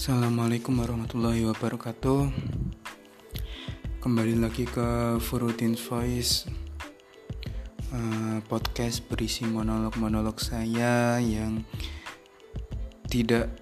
Assalamualaikum 0.00 0.80
warahmatullahi 0.80 1.44
wabarakatuh. 1.44 2.32
Kembali 4.00 4.32
lagi 4.40 4.64
ke 4.64 5.20
Furutin 5.20 5.76
Voice 5.76 6.48
uh, 7.92 8.40
Podcast 8.48 9.04
berisi 9.12 9.44
monolog-monolog 9.44 10.40
saya 10.40 11.20
yang 11.20 11.68
tidak 13.12 13.52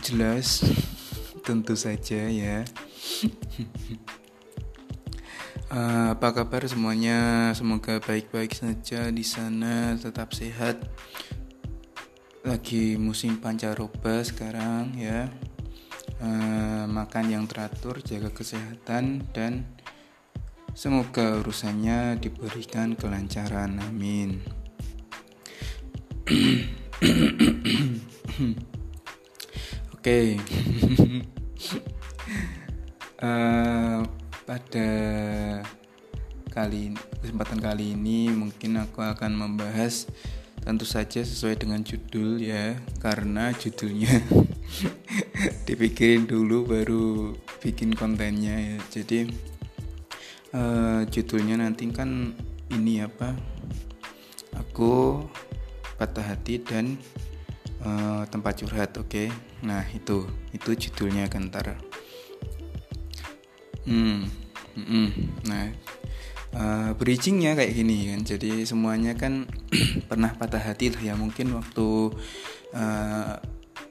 jelas 0.00 0.64
Tentu 1.44 1.76
saja 1.76 2.24
ya. 2.24 2.64
Uh, 5.68 6.08
Apa 6.16 6.40
kabar 6.40 6.64
semuanya? 6.64 7.52
Semoga 7.52 8.00
baik-baik 8.00 8.56
saja 8.56 9.12
di 9.12 9.20
sana 9.20 9.92
Tetap 10.00 10.32
sehat 10.32 10.80
lagi 12.44 13.00
musim 13.00 13.40
pancaroba 13.40 14.20
sekarang 14.20 14.92
ya. 15.00 15.32
E, 16.20 16.28
makan 16.84 17.32
yang 17.32 17.48
teratur 17.48 18.04
jaga 18.04 18.28
kesehatan 18.28 19.24
dan 19.32 19.64
semoga 20.76 21.40
urusannya 21.40 22.20
diberikan 22.20 22.92
kelancaran. 23.00 23.80
Amin. 23.80 24.44
Oke. 29.96 30.36
Eh, 33.24 34.00
pada 34.44 34.90
kali 36.52 36.92
kesempatan 37.24 37.56
kali 37.56 37.96
ini 37.96 38.28
mungkin 38.28 38.76
aku 38.84 39.00
akan 39.00 39.32
membahas 39.32 40.04
tentu 40.64 40.88
saja 40.88 41.20
sesuai 41.20 41.60
dengan 41.60 41.84
judul 41.84 42.40
ya 42.40 42.74
karena 42.98 43.52
judulnya 43.52 44.10
dipikirin 45.68 46.24
dulu 46.24 46.64
baru 46.64 47.36
bikin 47.60 47.92
kontennya 47.92 48.56
ya. 48.56 48.76
Jadi 48.90 49.28
uh, 50.56 51.04
judulnya 51.06 51.60
nanti 51.60 51.86
kan 51.92 52.32
ini 52.72 53.04
apa? 53.04 53.36
Aku 54.56 55.22
patah 56.00 56.34
hati 56.34 56.58
dan 56.64 56.96
uh, 57.84 58.24
tempat 58.26 58.64
curhat 58.64 58.96
oke? 58.96 59.06
Okay? 59.06 59.28
nah 59.64 59.80
itu 59.96 60.28
itu 60.52 60.70
judulnya 60.76 61.24
kentar 61.32 61.80
hmm, 63.88 64.28
hmm, 64.76 65.08
nah 65.48 65.72
uh, 66.54 66.90
bridgingnya 66.96 67.58
kayak 67.58 67.74
gini 67.74 68.14
kan. 68.14 68.20
Jadi 68.22 68.64
semuanya 68.64 69.12
kan 69.18 69.50
pernah 70.10 70.32
patah 70.34 70.62
hati 70.62 70.94
lah 70.94 71.02
ya. 71.02 71.14
Mungkin 71.18 71.52
waktu 71.54 71.86
uh, 72.72 72.80
eh, 72.80 73.34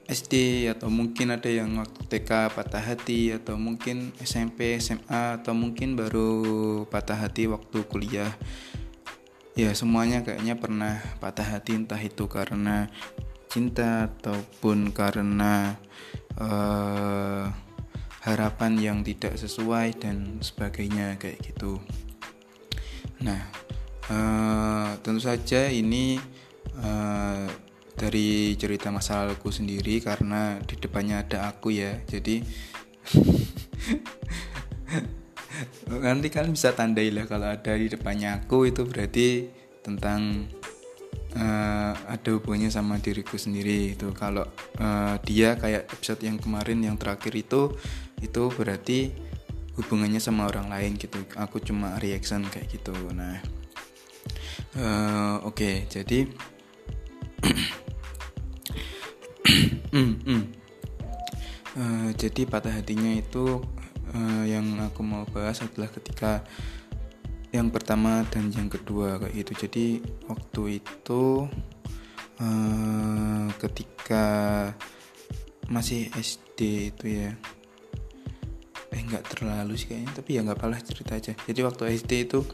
SD 0.04 0.66
atau 0.68 0.92
mungkin 0.92 1.32
ada 1.32 1.48
yang 1.48 1.80
waktu 1.80 2.00
TK 2.08 2.52
patah 2.52 2.84
hati 2.84 3.32
atau 3.32 3.56
mungkin 3.56 4.12
SMP 4.20 4.76
SMA 4.76 5.40
atau 5.40 5.56
mungkin 5.56 5.96
baru 5.96 6.84
patah 6.88 7.16
hati 7.24 7.48
waktu 7.48 7.84
kuliah. 7.88 8.32
Ya 9.54 9.70
semuanya 9.72 10.26
kayaknya 10.26 10.58
pernah 10.58 10.98
patah 11.22 11.46
hati 11.46 11.78
entah 11.78 12.00
itu 12.00 12.26
karena 12.26 12.90
cinta 13.46 14.10
ataupun 14.10 14.90
karena 14.90 15.78
uh, 16.42 17.46
harapan 18.26 18.72
yang 18.80 18.98
tidak 19.06 19.38
sesuai 19.38 20.00
dan 20.00 20.42
sebagainya 20.42 21.20
kayak 21.22 21.38
gitu. 21.44 21.78
Nah, 23.22 23.40
uh, 24.10 24.98
tentu 25.04 25.20
saja 25.22 25.70
ini 25.70 26.18
uh, 26.80 27.46
dari 27.94 28.58
cerita 28.58 28.90
masa 28.90 29.22
laluku 29.22 29.54
sendiri 29.54 30.02
karena 30.02 30.58
di 30.64 30.74
depannya 30.74 31.22
ada 31.22 31.54
aku 31.54 31.70
ya. 31.70 32.02
Jadi 32.10 32.42
nanti 36.02 36.26
kalian 36.32 36.56
bisa 36.56 36.74
tandai 36.74 37.14
lah 37.14 37.30
kalau 37.30 37.46
ada 37.46 37.72
di 37.78 37.86
depannya 37.86 38.42
aku 38.42 38.66
itu 38.66 38.82
berarti 38.82 39.46
tentang 39.84 40.50
uh, 41.38 41.94
ada 41.94 42.28
hubungannya 42.34 42.72
sama 42.72 42.98
diriku 42.98 43.38
sendiri 43.38 43.94
itu 43.94 44.10
kalau 44.16 44.48
uh, 44.80 45.14
dia 45.22 45.54
kayak 45.54 45.86
episode 45.92 46.24
yang 46.24 46.40
kemarin 46.40 46.82
yang 46.82 46.96
terakhir 46.98 47.36
itu 47.36 47.76
itu 48.22 48.42
berarti 48.50 49.12
hubungannya 49.78 50.22
sama 50.22 50.46
orang 50.50 50.70
lain 50.70 50.96
gitu. 50.98 51.22
Aku 51.38 51.58
cuma 51.62 51.98
reaction 51.98 52.46
kayak 52.48 52.70
gitu. 52.70 52.94
Nah 53.14 53.38
uh, 54.78 55.42
oke 55.44 55.54
okay, 55.54 55.74
jadi 55.86 56.26
uh, 61.78 62.10
jadi 62.20 62.42
patah 62.46 62.74
hatinya 62.74 63.12
itu 63.14 63.62
uh, 64.14 64.44
yang 64.46 64.78
aku 64.82 65.00
mau 65.02 65.26
bahas 65.30 65.62
adalah 65.62 65.90
ketika 65.90 66.42
yang 67.54 67.70
pertama 67.70 68.26
dan 68.34 68.50
yang 68.50 68.66
kedua 68.66 69.22
kayak 69.22 69.46
gitu. 69.46 69.52
Jadi 69.66 69.86
waktu 70.26 70.82
itu 70.82 71.46
uh, 72.42 73.46
ketika 73.62 74.26
masih 75.70 76.10
SD 76.18 76.90
itu 76.90 77.04
ya 77.06 77.30
eh 78.94 79.02
nggak 79.02 79.34
terlalu 79.34 79.74
sih 79.74 79.90
kayaknya 79.90 80.12
tapi 80.14 80.30
ya 80.38 80.40
nggak 80.46 80.58
apalah 80.58 80.78
cerita 80.78 81.18
aja. 81.18 81.32
Jadi 81.34 81.60
waktu 81.66 81.82
SD 81.98 82.30
itu 82.30 82.40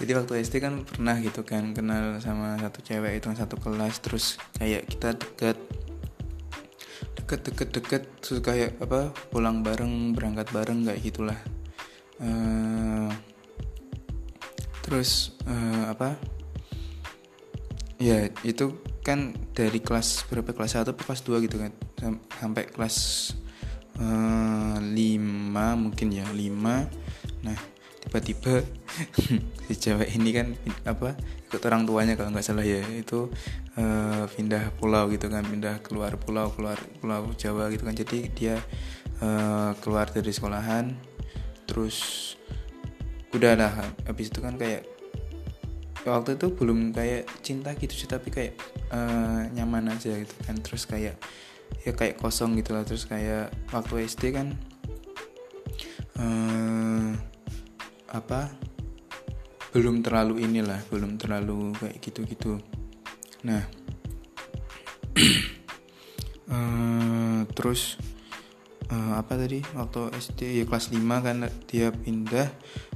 jadi 0.00 0.12
waktu 0.20 0.32
SD 0.44 0.60
kan 0.60 0.84
pernah 0.84 1.16
gitu 1.24 1.40
kan 1.40 1.72
kenal 1.72 2.20
sama 2.20 2.60
satu 2.60 2.84
cewek 2.84 3.16
itu 3.16 3.32
satu 3.32 3.56
kelas 3.56 3.96
terus 4.04 4.36
kayak 4.60 4.84
kita 4.84 5.16
deket 5.16 5.56
deket 7.16 7.40
deket 7.48 7.68
deket 7.72 8.02
terus 8.20 8.40
kayak 8.44 8.76
apa 8.78 9.10
pulang 9.32 9.64
bareng 9.64 10.12
berangkat 10.12 10.52
bareng 10.52 10.84
kayak 10.84 11.00
gitulah. 11.00 11.40
Uh, 12.16 13.12
terus 14.84 15.36
uh, 15.44 15.92
apa 15.92 16.16
ya 17.98 18.30
itu 18.46 18.78
kan 19.02 19.34
dari 19.54 19.82
kelas 19.82 20.26
berapa 20.30 20.52
kelas 20.52 20.82
1 20.82 20.94
kelas 20.94 21.20
2 21.26 21.46
gitu 21.46 21.56
kan 21.58 21.72
sampai 22.38 22.70
kelas 22.70 22.96
uh, 24.00 24.76
mungkin 25.76 26.08
ya 26.12 26.24
lima. 26.32 26.88
Nah 27.44 27.58
tiba-tiba 28.06 28.62
si 29.66 29.74
cewek 29.74 30.14
ini 30.14 30.30
kan 30.30 30.54
apa 30.86 31.18
ikut 31.50 31.62
orang 31.66 31.82
tuanya 31.86 32.14
kalau 32.14 32.30
nggak 32.30 32.46
salah 32.46 32.62
ya 32.62 32.78
itu 32.94 33.30
uh, 33.78 34.24
pindah 34.30 34.70
pulau 34.78 35.10
gitu 35.10 35.26
kan 35.26 35.42
pindah 35.42 35.82
keluar 35.82 36.14
pulau 36.14 36.54
keluar 36.54 36.78
pulau 37.02 37.30
Jawa 37.34 37.70
gitu 37.70 37.82
kan. 37.86 37.94
Jadi 37.94 38.30
dia 38.30 38.56
uh, 39.22 39.74
keluar 39.82 40.10
dari 40.10 40.30
sekolahan 40.30 40.94
terus 41.66 42.34
udah 43.34 43.58
lah 43.58 43.72
habis 44.06 44.30
itu 44.32 44.38
kan 44.40 44.54
kayak 44.56 44.86
waktu 46.06 46.38
itu 46.38 46.54
belum 46.54 46.94
kayak 46.94 47.26
cinta 47.42 47.74
gitu 47.74 47.90
sih 47.90 48.06
tapi 48.06 48.30
kayak 48.30 48.54
uh, 48.94 49.50
nyaman 49.50 49.90
aja 49.90 50.14
gitu 50.14 50.34
kan. 50.46 50.56
Terus 50.62 50.86
kayak 50.86 51.18
ya 51.84 51.92
kayak 51.94 52.18
kosong 52.18 52.58
gitu 52.58 52.74
lah. 52.74 52.86
Terus 52.86 53.06
kayak 53.06 53.52
waktu 53.70 54.06
SD 54.06 54.34
kan 54.34 54.54
uh, 56.18 57.12
apa 58.10 58.52
belum 59.76 60.00
terlalu 60.00 60.46
inilah 60.46 60.80
belum 60.88 61.20
terlalu 61.20 61.76
kayak 61.76 62.00
gitu-gitu. 62.00 62.62
Nah 63.44 63.62
uh, 66.48 67.40
terus 67.56 68.00
uh, 68.90 69.18
apa 69.18 69.38
tadi? 69.38 69.62
Waktu 69.74 70.14
SD 70.14 70.62
ya 70.62 70.64
kelas 70.66 70.92
5 70.92 71.02
kan 71.02 71.36
dia 71.66 71.88
pindah. 71.90 72.48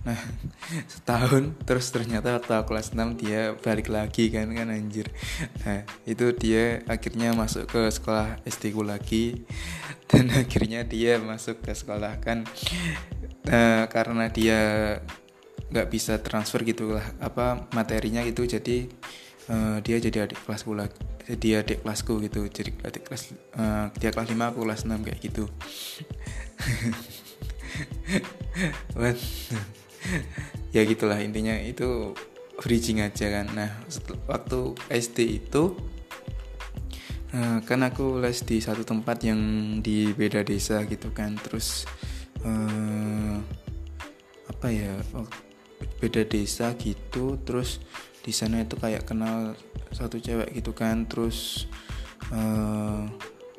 Nah 0.06 0.21
setahun 0.93 1.55
terus 1.67 1.91
ternyata 1.91 2.39
waktu 2.41 2.67
kelas 2.67 2.95
6 2.95 3.21
dia 3.21 3.55
balik 3.59 3.88
lagi 3.91 4.31
kan 4.31 4.50
kan 4.50 4.70
anjir. 4.70 5.11
Nah 5.67 5.87
itu 6.06 6.32
dia 6.35 6.85
akhirnya 6.87 7.35
masuk 7.35 7.70
ke 7.70 7.82
sekolah 7.91 8.43
SD 8.47 8.75
ku 8.75 8.82
lagi. 8.87 9.47
Dan 10.11 10.31
akhirnya 10.35 10.82
dia 10.82 11.19
masuk 11.23 11.62
ke 11.62 11.73
sekolah 11.75 12.19
kan. 12.19 12.47
Uh, 13.49 13.88
karena 13.88 14.29
dia 14.29 14.59
nggak 15.70 15.88
bisa 15.88 16.19
transfer 16.19 16.67
gitu 16.67 16.99
lah 16.99 17.06
apa 17.23 17.70
materinya 17.70 18.26
gitu 18.26 18.43
jadi 18.43 18.91
uh, 19.50 19.82
dia 19.82 19.99
jadi 19.99 20.31
adik 20.31 20.38
kelasku 20.47 20.73
lagi 20.79 21.11
dia 21.38 21.62
adik 21.62 21.85
kelasku 21.85 22.19
gitu. 22.25 22.49
Jadi 22.49 22.75
adik 22.82 23.06
kelas 23.06 23.37
uh, 23.55 23.93
dia 23.99 24.11
kelas 24.11 24.32
5 24.32 24.50
aku 24.50 24.58
kelas 24.67 24.82
6 24.88 25.06
kayak 25.06 25.20
gitu. 25.23 25.44
What? 28.99 29.19
ya 30.75 30.82
gitulah 30.87 31.20
intinya 31.20 31.55
itu 31.61 32.17
bridging 32.58 33.05
aja 33.05 33.31
kan. 33.31 33.47
Nah 33.55 33.70
waktu 34.26 34.75
SD 34.91 35.19
itu 35.44 35.76
uh, 37.37 37.58
kan 37.62 37.81
aku 37.87 38.19
les 38.19 38.43
di 38.43 38.58
satu 38.58 38.82
tempat 38.82 39.23
yang 39.23 39.41
di 39.85 40.11
beda 40.11 40.43
desa 40.43 40.82
gitu 40.88 41.14
kan. 41.14 41.38
Terus 41.38 41.87
uh, 42.43 43.38
apa 44.50 44.67
ya 44.73 44.99
beda 46.02 46.26
desa 46.26 46.75
gitu. 46.75 47.38
Terus 47.47 47.79
di 48.20 48.32
sana 48.32 48.62
itu 48.62 48.76
kayak 48.76 49.08
kenal 49.08 49.56
satu 49.90 50.20
cewek 50.20 50.52
gitu 50.56 50.76
kan. 50.76 51.08
Terus 51.08 51.69
uh, 52.32 53.08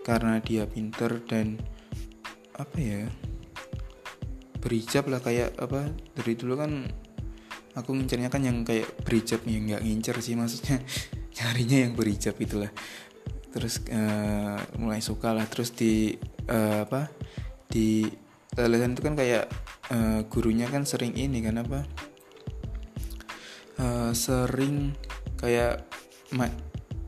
karena 0.01 0.41
dia 0.41 0.65
pinter 0.65 1.21
dan 1.25 1.61
apa 2.57 2.77
ya 2.77 3.01
berijab 4.61 5.09
lah 5.09 5.21
kayak 5.21 5.57
apa 5.57 5.89
dari 6.13 6.37
dulu 6.37 6.53
kan 6.53 6.85
aku 7.73 7.97
ngincernya 7.97 8.29
kan 8.29 8.45
yang 8.45 8.61
kayak 8.61 8.85
berijab 9.01 9.41
nih 9.47 9.73
nggak 9.73 9.81
ngincer 9.81 10.15
sih 10.21 10.37
maksudnya 10.37 10.77
nyarinya 11.41 11.77
yang 11.89 11.93
berijab 11.97 12.35
itulah. 12.37 12.71
Terus 13.51 13.83
uh, 13.91 14.59
mulai 14.79 15.03
suka 15.03 15.35
lah. 15.35 15.43
Terus 15.49 15.75
di 15.75 16.15
uh, 16.47 16.87
apa 16.87 17.11
di 17.71 18.07
lelesan 18.55 18.95
itu 18.95 19.01
kan 19.03 19.15
kayak 19.15 19.47
uh, 19.95 20.27
gurunya 20.27 20.67
kan 20.67 20.83
sering 20.83 21.15
ini 21.15 21.39
kan 21.39 21.59
apa 21.63 21.87
uh, 23.81 24.13
sering 24.13 24.93
kayak 25.41 25.81
mak 26.37 26.53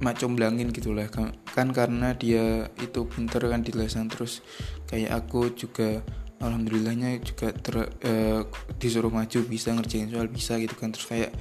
mak 0.01 0.19
comblangin 0.19 0.73
gitulah 0.73 1.07
kan, 1.07 1.31
kan 1.53 1.71
karena 1.71 2.11
dia 2.17 2.67
itu 2.81 3.07
pinter 3.07 3.39
kan 3.47 3.63
di 3.63 3.71
lesan 3.71 4.11
terus 4.11 4.43
kayak 4.89 5.15
aku 5.15 5.53
juga 5.55 6.03
alhamdulillahnya 6.43 7.23
juga 7.23 7.55
ter, 7.55 7.87
uh, 7.87 8.43
disuruh 8.75 9.07
maju 9.07 9.39
bisa 9.47 9.71
ngerjain 9.71 10.11
soal 10.11 10.27
bisa 10.27 10.59
gitu 10.59 10.75
kan. 10.75 10.91
Terus 10.91 11.07
kayak 11.07 11.31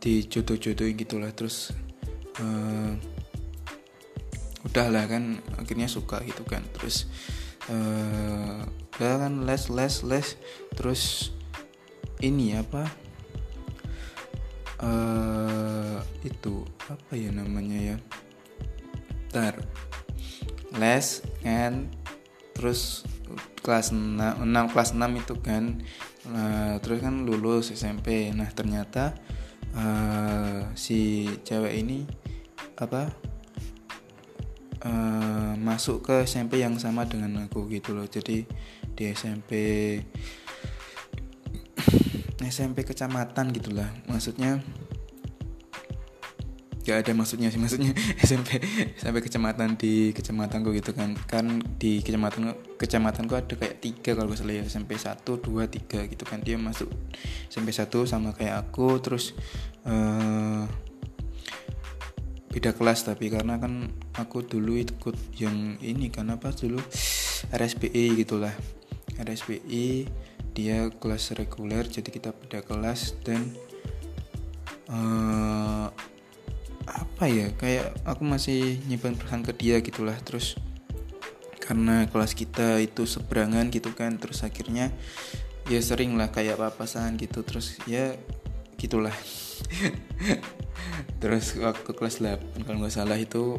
dijodoh-jodohin 0.00 0.96
gitulah 0.96 1.30
terus 1.36 1.76
uh, 2.40 2.96
udahlah 4.64 5.04
kan 5.06 5.44
akhirnya 5.60 5.86
suka 5.86 6.24
gitu 6.24 6.42
kan. 6.48 6.64
Terus 6.80 7.12
uh, 7.68 8.64
kan 8.96 9.44
les 9.44 9.68
les 9.68 9.94
les. 10.08 10.28
Terus 10.72 11.32
ini 12.24 12.56
apa 12.56 12.88
uh, 14.82 15.98
itu 16.24 16.64
apa 16.88 17.12
ya 17.16 17.30
namanya 17.32 17.94
ya? 17.94 17.96
Tar 19.30 19.60
les 20.76 21.24
kan 21.40 21.88
terus 22.52 23.04
kelas 23.64 23.92
6, 23.92 24.16
6 24.42 24.72
kelas 24.72 24.90
6 24.96 25.22
itu 25.22 25.34
kan. 25.40 25.64
Uh, 26.26 26.82
terus 26.82 26.98
kan 27.06 27.22
lulus 27.22 27.70
SMP 27.70 28.34
nah 28.34 28.50
ternyata 28.50 29.14
uh, 29.78 30.74
si 30.74 31.30
cewek 31.46 31.78
ini 31.78 32.02
apa 32.74 33.14
uh, 34.82 35.54
masuk 35.54 36.02
ke 36.02 36.26
SMP 36.26 36.60
yang 36.60 36.76
sama 36.82 37.06
dengan 37.06 37.46
aku 37.46 37.70
gitu 37.70 37.94
loh. 37.94 38.10
Jadi 38.10 38.46
di 38.96 39.04
SMP 39.12 39.52
SMP 42.44 42.84
kecamatan 42.84 43.52
gitulah 43.52 43.88
maksudnya 44.10 44.60
gak 46.86 47.02
ada 47.02 47.12
maksudnya 47.18 47.50
sih 47.50 47.58
maksudnya 47.58 47.90
SMP 48.26 48.62
sampai 48.94 49.18
kecamatan 49.18 49.74
di 49.74 50.14
kecamatanku 50.14 50.70
gitu 50.78 50.94
kan. 50.94 51.18
Kan 51.26 51.58
di 51.82 51.98
kecamatan 51.98 52.54
kecamatanku 52.78 53.34
ada 53.34 53.54
kayak 53.58 53.82
tiga 53.82 54.14
kalau 54.14 54.30
gak 54.30 54.38
salah 54.38 54.54
ya 54.54 54.62
SMP 54.62 54.94
satu 54.94 55.42
dua 55.42 55.66
tiga 55.66 56.06
gitu 56.06 56.22
kan. 56.22 56.38
Dia 56.46 56.54
masuk 56.54 56.86
SMP 57.50 57.74
satu 57.74 58.06
sama 58.06 58.30
kayak 58.30 58.70
aku 58.70 59.02
terus 59.02 59.34
uh, 59.82 60.62
beda 62.54 62.72
kelas 62.72 63.04
tapi 63.04 63.34
karena 63.34 63.58
kan 63.58 63.90
aku 64.14 64.46
dulu 64.46 64.78
ikut 64.78 65.18
yang 65.42 65.82
ini 65.82 66.14
kan 66.14 66.30
apa 66.30 66.54
dulu? 66.54 66.78
RSPI 67.50 68.14
gitulah. 68.14 68.54
RSPI 69.18 70.06
dia 70.56 70.88
kelas 70.88 71.36
reguler 71.36 71.84
jadi 71.84 72.08
kita 72.08 72.32
beda 72.32 72.64
kelas 72.64 73.12
dan 73.20 73.52
uh, 74.88 75.92
apa 76.88 77.24
ya 77.28 77.52
kayak 77.52 77.92
aku 78.08 78.24
masih 78.24 78.80
nyimpan 78.88 79.20
perasaan 79.20 79.44
ke 79.44 79.52
dia 79.52 79.76
gitulah. 79.84 80.16
Terus 80.24 80.56
karena 81.60 82.08
kelas 82.08 82.32
kita 82.32 82.80
itu 82.80 83.04
seberangan 83.04 83.68
gitu 83.68 83.92
kan 83.92 84.16
terus 84.16 84.46
akhirnya 84.46 84.94
ya 85.66 85.82
sering 85.82 86.16
lah 86.16 86.32
kayak 86.32 86.56
papasan 86.56 87.20
gitu. 87.20 87.44
Terus 87.44 87.76
ya 87.84 88.16
gitulah. 88.80 89.14
Terus 91.20 91.56
waktu 91.58 91.90
kelas 91.96 92.22
8 92.22 92.64
kalau 92.64 92.78
nggak 92.80 92.94
salah 92.94 93.18
itu 93.18 93.58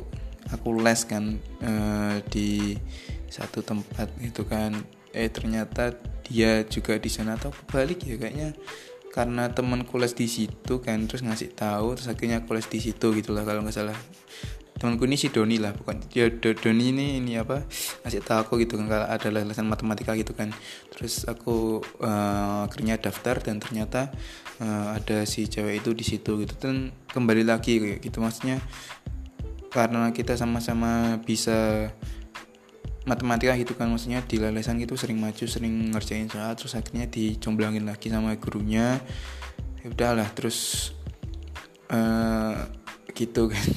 aku 0.54 0.80
les 0.80 1.02
kan 1.04 1.36
uh, 1.60 2.24
di 2.32 2.80
satu 3.28 3.60
tempat 3.60 4.08
gitu 4.24 4.48
kan 4.48 4.72
eh 5.18 5.34
ternyata 5.34 5.98
dia 6.30 6.62
juga 6.70 7.02
di 7.02 7.10
sana 7.10 7.34
atau 7.34 7.50
balik 7.74 8.06
ya 8.06 8.22
kayaknya. 8.22 8.54
Karena 9.10 9.50
temen 9.50 9.82
kules 9.82 10.14
di 10.14 10.30
situ 10.30 10.78
kan 10.78 11.10
terus 11.10 11.26
ngasih 11.26 11.58
tahu 11.58 11.98
terus 11.98 12.06
akhirnya 12.06 12.46
kules 12.46 12.70
di 12.70 12.78
situ 12.78 13.18
gitulah 13.18 13.42
kalau 13.42 13.66
nggak 13.66 13.74
salah. 13.74 13.98
Temanku 14.78 15.10
ini 15.10 15.18
si 15.18 15.34
Doni 15.34 15.58
lah 15.58 15.74
bukan. 15.74 16.06
Dia 16.06 16.30
Doni 16.30 16.94
ini 16.94 17.18
ini 17.18 17.34
apa 17.34 17.66
ngasih 18.06 18.22
tahu 18.22 18.38
aku 18.46 18.54
gitu 18.62 18.78
kan 18.78 18.86
kalau 18.86 19.10
ada 19.10 19.28
lulusan 19.34 19.66
matematika 19.66 20.14
gitu 20.14 20.38
kan. 20.38 20.54
Terus 20.94 21.26
aku 21.26 21.82
uh, 21.98 22.70
akhirnya 22.70 23.02
daftar 23.02 23.42
dan 23.42 23.58
ternyata 23.58 24.14
uh, 24.62 24.94
ada 24.94 25.26
si 25.26 25.50
cewek 25.50 25.82
itu 25.82 25.98
di 25.98 26.06
situ 26.06 26.46
gitu. 26.46 26.54
Dan 26.62 26.94
kembali 27.10 27.42
lagi 27.42 27.98
gitu 27.98 28.22
maksudnya 28.22 28.62
karena 29.74 30.14
kita 30.14 30.38
sama-sama 30.38 31.18
bisa 31.26 31.90
matematika 33.08 33.56
gitu 33.56 33.74
kan 33.74 33.88
maksudnya 33.88 34.20
di 34.28 34.36
lelesan 34.36 34.84
gitu 34.84 35.00
sering 35.00 35.18
maju 35.18 35.48
sering 35.48 35.96
ngerjain 35.96 36.28
soal 36.28 36.54
terus 36.60 36.76
akhirnya 36.76 37.08
dicomblangin 37.08 37.88
lagi 37.88 38.12
sama 38.12 38.36
gurunya. 38.36 39.00
Ya 39.80 39.88
udahlah 39.88 40.28
terus 40.36 40.92
uh, 41.88 42.68
gitu 43.16 43.48
kan. 43.48 43.68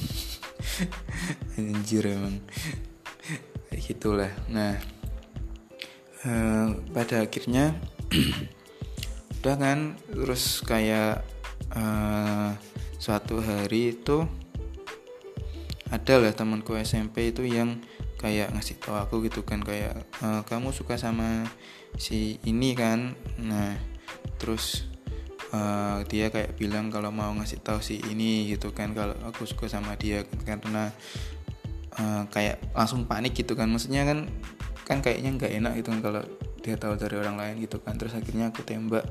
Anjir 1.57 2.11
emang. 2.11 2.43
Gitulah. 3.71 4.35
Nah 4.51 4.75
uh, 6.27 6.75
pada 6.91 7.23
akhirnya 7.23 7.71
udah 9.41 9.55
kan 9.57 9.95
terus 10.11 10.59
kayak 10.61 11.23
uh, 11.73 12.53
suatu 13.01 13.41
hari 13.41 13.95
itu 13.95 14.27
ada 15.91 16.23
lah 16.23 16.31
temanku 16.31 16.77
SMP 16.79 17.35
itu 17.35 17.43
yang 17.43 17.81
kayak 18.21 18.53
ngasih 18.53 18.77
tahu 18.77 18.95
aku 19.01 19.25
gitu 19.25 19.41
kan 19.41 19.65
kayak 19.65 19.97
e, 20.21 20.45
kamu 20.45 20.69
suka 20.69 20.95
sama 20.95 21.49
si 21.97 22.37
ini 22.45 22.77
kan? 22.77 23.17
Nah 23.41 23.75
terus 24.37 24.85
uh, 25.53 26.01
dia 26.07 26.31
kayak 26.31 26.57
bilang 26.57 26.89
kalau 26.89 27.11
mau 27.11 27.31
ngasih 27.35 27.61
tahu 27.61 27.79
si 27.83 27.99
ini 28.09 28.49
gitu 28.51 28.71
kan 28.71 28.95
kalau 28.95 29.15
aku 29.27 29.45
suka 29.45 29.67
sama 29.67 29.93
dia 29.99 30.25
karena 30.47 30.89
uh, 31.99 32.23
kayak 32.31 32.63
langsung 32.73 33.05
panik 33.05 33.35
gitu 33.35 33.53
kan. 33.53 33.67
Maksudnya 33.69 34.07
kan 34.07 34.27
kan 34.87 34.99
kayaknya 34.99 35.37
nggak 35.37 35.51
enak 35.61 35.73
gitu 35.79 35.87
kan 35.95 36.01
kalau 36.03 36.23
dia 36.61 36.77
tahu 36.77 36.93
dari 36.93 37.15
orang 37.17 37.37
lain 37.37 37.55
gitu 37.61 37.77
kan. 37.83 37.97
Terus 37.99 38.15
akhirnya 38.17 38.49
aku 38.49 38.63
tembak 38.63 39.05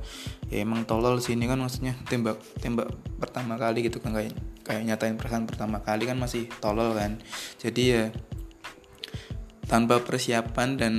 ya 0.49 0.65
emang 0.65 0.87
tolol 0.89 1.21
sini 1.23 1.47
kan 1.47 1.61
maksudnya 1.61 1.95
tembak 2.09 2.41
tembak 2.59 2.91
pertama 3.21 3.55
kali 3.61 3.87
gitu 3.87 4.03
kan 4.03 4.17
kayak 4.17 4.35
kayak 4.67 4.83
nyatain 4.87 5.19
perasaan 5.19 5.47
pertama 5.47 5.83
kali 5.83 6.09
kan 6.09 6.17
masih 6.19 6.49
tolol 6.59 6.97
kan. 6.97 7.21
Jadi 7.61 7.83
ya 7.87 8.05
tanpa 9.71 10.03
persiapan 10.03 10.75
dan 10.75 10.95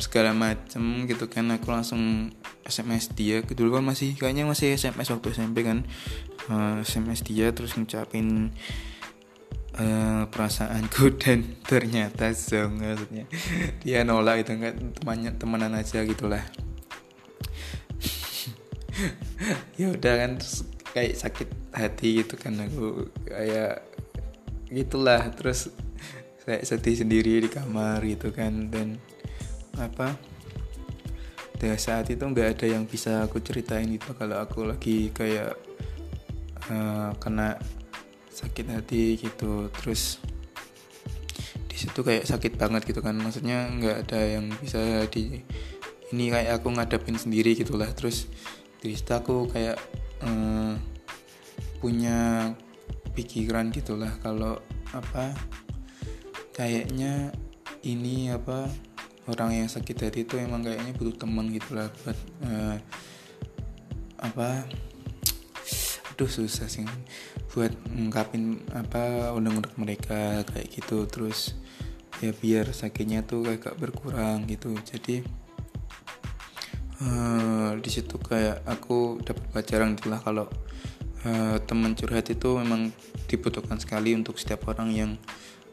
segala 0.00 0.32
macem 0.32 1.04
gitu 1.04 1.28
kan 1.28 1.52
aku 1.52 1.68
langsung 1.68 2.32
SMS 2.64 3.12
dia. 3.12 3.44
Dulu 3.44 3.76
kan 3.76 3.84
masih 3.84 4.16
kayaknya 4.16 4.48
masih 4.48 4.80
SMS 4.80 5.12
waktu 5.12 5.36
SMP 5.36 5.60
kan. 5.60 5.84
Uh, 6.48 6.80
eh, 6.80 6.88
SMS 6.88 7.20
dia 7.20 7.52
terus 7.52 7.76
ngucapin 7.76 8.56
uh, 9.76 10.24
perasaanku 10.32 11.12
dan 11.20 11.60
ternyata 11.68 12.32
zong 12.32 12.80
maksudnya. 12.80 13.28
Dia 13.84 14.08
nolak 14.08 14.48
itu 14.48 14.56
kan 14.56 14.72
temannya 14.96 15.30
temenan 15.36 15.76
aja 15.76 16.00
gitulah. 16.08 16.40
Ya 19.74 19.90
udah 19.90 20.14
kan 20.22 20.38
terus 20.38 20.62
kayak 20.94 21.18
sakit 21.18 21.50
hati 21.74 22.22
gitu 22.22 22.38
kan 22.38 22.54
aku 22.56 23.10
kayak 23.26 23.82
gitulah. 24.70 25.18
Terus 25.34 25.74
saya 26.44 26.60
sedih 26.62 27.00
sendiri 27.00 27.40
di 27.40 27.48
kamar 27.48 28.04
gitu 28.04 28.28
kan. 28.30 28.68
Dan 28.68 29.00
apa 29.80 30.14
pada 31.56 31.80
saat 31.80 32.12
itu 32.12 32.20
nggak 32.20 32.60
ada 32.60 32.66
yang 32.68 32.84
bisa 32.84 33.24
aku 33.24 33.40
ceritain 33.40 33.88
gitu 33.88 34.12
kalau 34.12 34.36
aku 34.36 34.68
lagi 34.68 35.08
kayak 35.16 35.56
uh, 36.68 37.16
kena 37.16 37.56
sakit 38.28 38.68
hati 38.68 39.16
gitu. 39.16 39.72
Terus 39.72 40.20
di 41.64 41.76
situ 41.80 42.04
kayak 42.04 42.28
sakit 42.28 42.60
banget 42.60 42.84
gitu 42.92 43.00
kan. 43.00 43.16
Maksudnya 43.16 43.64
nggak 43.80 43.96
ada 44.04 44.20
yang 44.20 44.52
bisa 44.60 45.08
di 45.08 45.40
ini 46.12 46.28
kayak 46.28 46.60
aku 46.60 46.68
ngadapin 46.76 47.16
sendiri 47.16 47.56
gitulah. 47.56 47.88
Terus 47.96 48.28
di 48.84 48.92
situ 48.92 49.16
aku 49.16 49.48
kayak 49.48 49.80
uh, 50.20 50.76
punya 51.80 52.52
pikiran 53.16 53.72
gitulah. 53.72 54.12
Kalau 54.20 54.60
apa 54.92 55.32
kayaknya 56.54 57.34
ini 57.82 58.30
apa 58.30 58.70
orang 59.26 59.64
yang 59.64 59.68
sakit 59.68 60.08
hati 60.08 60.24
itu 60.24 60.38
emang 60.38 60.62
kayaknya 60.62 60.94
butuh 60.96 61.16
teman 61.26 61.50
gitu 61.50 61.74
lah 61.76 61.90
buat 62.04 62.18
uh, 62.46 62.76
apa 64.22 64.64
aduh 66.14 66.30
susah 66.30 66.70
sih. 66.70 66.86
Buat 67.50 67.74
ngungkapin 67.90 68.62
apa 68.70 69.34
undang-undang 69.34 69.74
mereka 69.74 70.46
kayak 70.46 70.70
gitu 70.70 71.10
terus 71.10 71.58
ya 72.22 72.30
biar 72.30 72.70
sakitnya 72.70 73.26
tuh 73.26 73.42
agak 73.50 73.74
berkurang 73.74 74.46
gitu. 74.46 74.78
Jadi 74.86 75.26
uh, 77.02 77.74
di 77.82 77.90
situ 77.90 78.14
kayak 78.22 78.62
aku 78.62 79.18
dapat 79.26 79.44
pelajaran 79.50 79.98
itulah 79.98 80.22
kalau 80.22 80.46
uh, 81.26 81.58
teman 81.66 81.98
curhat 81.98 82.30
itu 82.30 82.62
memang 82.62 82.94
dibutuhkan 83.26 83.82
sekali 83.82 84.14
untuk 84.14 84.38
setiap 84.38 84.70
orang 84.70 84.94
yang 84.94 85.10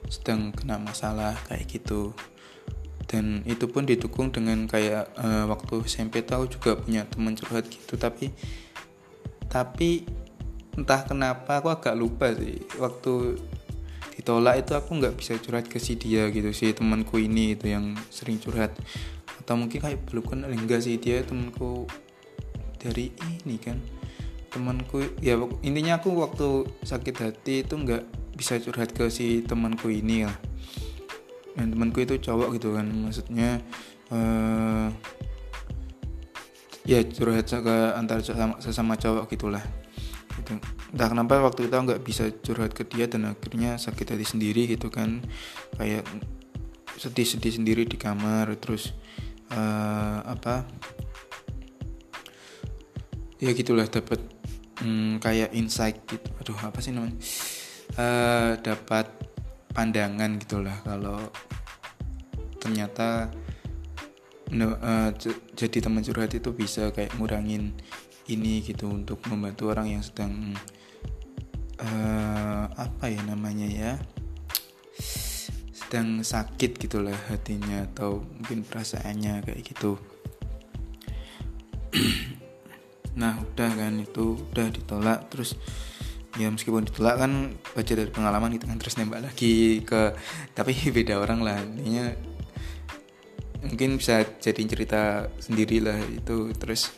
sedang 0.08 0.56
kena 0.56 0.82
masalah 0.82 1.38
kayak 1.50 1.68
gitu. 1.68 2.16
Dan 3.12 3.44
itu 3.44 3.68
pun 3.68 3.84
didukung 3.84 4.32
dengan 4.32 4.72
kayak 4.72 5.12
uh, 5.20 5.44
waktu 5.52 5.84
SMP 5.84 6.24
tahu 6.24 6.48
juga 6.48 6.80
punya 6.80 7.04
teman 7.04 7.36
curhat 7.36 7.68
gitu. 7.68 8.00
Tapi 8.00 8.32
tapi 9.52 10.08
entah 10.80 11.04
kenapa 11.04 11.60
aku 11.60 11.68
agak 11.68 11.96
lupa 12.00 12.32
sih. 12.32 12.64
Waktu 12.80 13.36
ditolak 14.16 14.64
itu 14.64 14.72
aku 14.80 14.96
nggak 14.96 15.16
bisa 15.20 15.36
curhat 15.44 15.68
ke 15.68 15.76
si 15.82 16.00
dia 16.00 16.32
gitu 16.32 16.56
sih 16.56 16.72
temanku 16.72 17.20
ini 17.20 17.60
itu 17.60 17.68
yang 17.68 18.00
sering 18.08 18.40
curhat. 18.40 18.72
Atau 19.44 19.60
mungkin 19.60 19.84
kayak 19.84 20.08
belum 20.08 20.24
kenal 20.24 20.52
enggak 20.56 20.80
sih 20.80 20.96
dia 20.96 21.20
temanku 21.28 21.90
dari 22.80 23.12
ini 23.44 23.60
kan. 23.60 23.76
Temanku 24.52 25.20
ya 25.20 25.36
intinya 25.68 26.00
aku 26.00 26.16
waktu 26.16 26.64
sakit 26.88 27.16
hati 27.20 27.68
itu 27.68 27.76
nggak 27.76 28.21
bisa 28.42 28.58
curhat 28.58 28.90
ke 28.90 29.06
si 29.14 29.46
temanku 29.46 29.94
ini 29.94 30.26
lah 30.26 30.38
dan 31.54 31.70
temanku 31.70 32.02
itu 32.02 32.18
cowok 32.18 32.58
gitu 32.58 32.74
kan 32.74 32.90
maksudnya 32.90 33.62
uh, 34.10 34.90
ya 36.88 37.06
curhat 37.06 37.46
ke 37.46 37.76
antar 37.94 38.26
sesama, 38.26 38.58
sesama 38.58 38.94
cowok 38.98 39.30
gitulah. 39.30 39.62
Gitu. 40.42 40.58
Entah 40.92 41.08
kenapa 41.08 41.40
waktu 41.44 41.70
itu 41.70 41.76
nggak 41.76 42.02
bisa 42.02 42.28
curhat 42.42 42.74
ke 42.74 42.84
dia 42.88 43.06
dan 43.06 43.30
akhirnya 43.32 43.78
sakit 43.78 44.18
hati 44.18 44.26
sendiri 44.26 44.66
gitu 44.66 44.90
kan. 44.90 45.22
Kayak 45.78 46.08
sedih-sedih 46.98 47.62
sendiri 47.62 47.84
di 47.86 47.98
kamar 47.98 48.58
terus 48.58 48.94
uh, 49.54 50.22
apa 50.26 50.66
ya 53.42 53.54
gitulah 53.54 53.86
dapat 53.86 54.22
hmm, 54.82 55.22
kayak 55.22 55.54
insight 55.54 56.02
gitu. 56.10 56.28
Aduh 56.42 56.58
apa 56.60 56.82
sih 56.82 56.92
namanya 56.92 57.16
uh, 57.98 58.56
dapat 58.60 59.08
pandangan 59.72 60.38
gitulah 60.40 60.78
kalau 60.84 61.20
ternyata 62.62 63.32
uh, 64.52 65.10
jadi 65.56 65.78
teman 65.80 66.04
curhat 66.04 66.36
itu 66.36 66.52
bisa 66.52 66.92
kayak 66.92 67.16
ngurangin 67.18 67.74
ini 68.30 68.62
gitu 68.62 68.92
untuk 68.92 69.24
membantu 69.28 69.72
orang 69.74 69.98
yang 69.98 70.04
sedang 70.04 70.54
uh, 71.82 72.66
apa 72.78 73.10
ya 73.10 73.22
namanya 73.26 73.68
ya 73.68 73.94
sedang 75.92 76.24
sakit 76.24 76.80
gitulah 76.80 77.20
hatinya 77.28 77.84
atau 77.84 78.24
mungkin 78.24 78.64
perasaannya 78.64 79.44
kayak 79.44 79.62
gitu. 79.66 80.00
Nah 83.12 83.36
udah 83.44 83.76
kan 83.76 84.00
itu 84.00 84.40
udah 84.40 84.72
ditolak 84.72 85.28
terus 85.28 85.60
ya 86.40 86.48
meskipun 86.48 86.88
ditolak 86.88 87.20
kan 87.20 87.60
baca 87.76 87.92
dari 87.92 88.08
pengalaman 88.08 88.56
itu 88.56 88.64
kan 88.64 88.80
terus 88.80 88.96
nembak 88.96 89.20
lagi 89.28 89.84
ke 89.84 90.16
tapi 90.56 90.72
beda 90.96 91.20
orang 91.20 91.44
lah. 91.44 91.60
Intinya 91.60 92.16
mungkin 93.62 94.00
bisa 94.00 94.24
jadi 94.40 94.62
cerita 94.64 95.02
sendiri 95.42 95.84
lah 95.84 96.00
itu. 96.08 96.56
Terus 96.56 96.96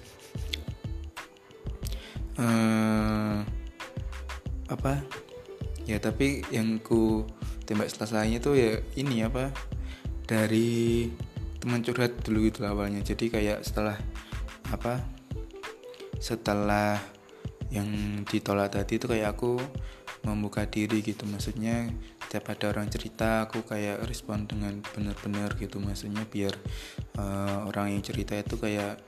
uh, 2.37 3.41
apa? 4.69 4.93
Ya 5.83 5.97
tapi 5.99 6.45
yang 6.53 6.79
ku 6.79 7.25
tembak 7.65 7.89
selesainya 7.89 8.37
tuh 8.37 8.53
ya 8.53 8.79
ini 8.93 9.25
apa? 9.25 9.49
Dari 10.23 11.09
teman 11.57 11.81
curhat 11.81 12.21
dulu 12.21 12.47
itu 12.47 12.61
awalnya. 12.63 13.01
Jadi 13.01 13.33
kayak 13.33 13.65
setelah 13.65 13.97
apa? 14.69 15.01
Setelah 16.21 17.12
yang 17.73 18.21
ditolak 18.29 18.77
tadi 18.77 19.01
itu 19.01 19.09
kayak 19.09 19.33
aku 19.33 19.57
membuka 20.23 20.69
diri 20.69 21.01
gitu. 21.01 21.25
Maksudnya 21.25 21.89
setiap 22.21 22.53
ada 22.53 22.69
orang 22.69 22.87
cerita 22.93 23.49
aku 23.49 23.65
kayak 23.65 24.05
respon 24.05 24.45
dengan 24.45 24.77
benar-benar 24.93 25.57
gitu. 25.57 25.81
Maksudnya 25.81 26.23
biar 26.29 26.53
uh, 27.17 27.65
orang 27.65 27.97
yang 27.97 28.05
cerita 28.05 28.37
itu 28.37 28.61
kayak 28.61 29.01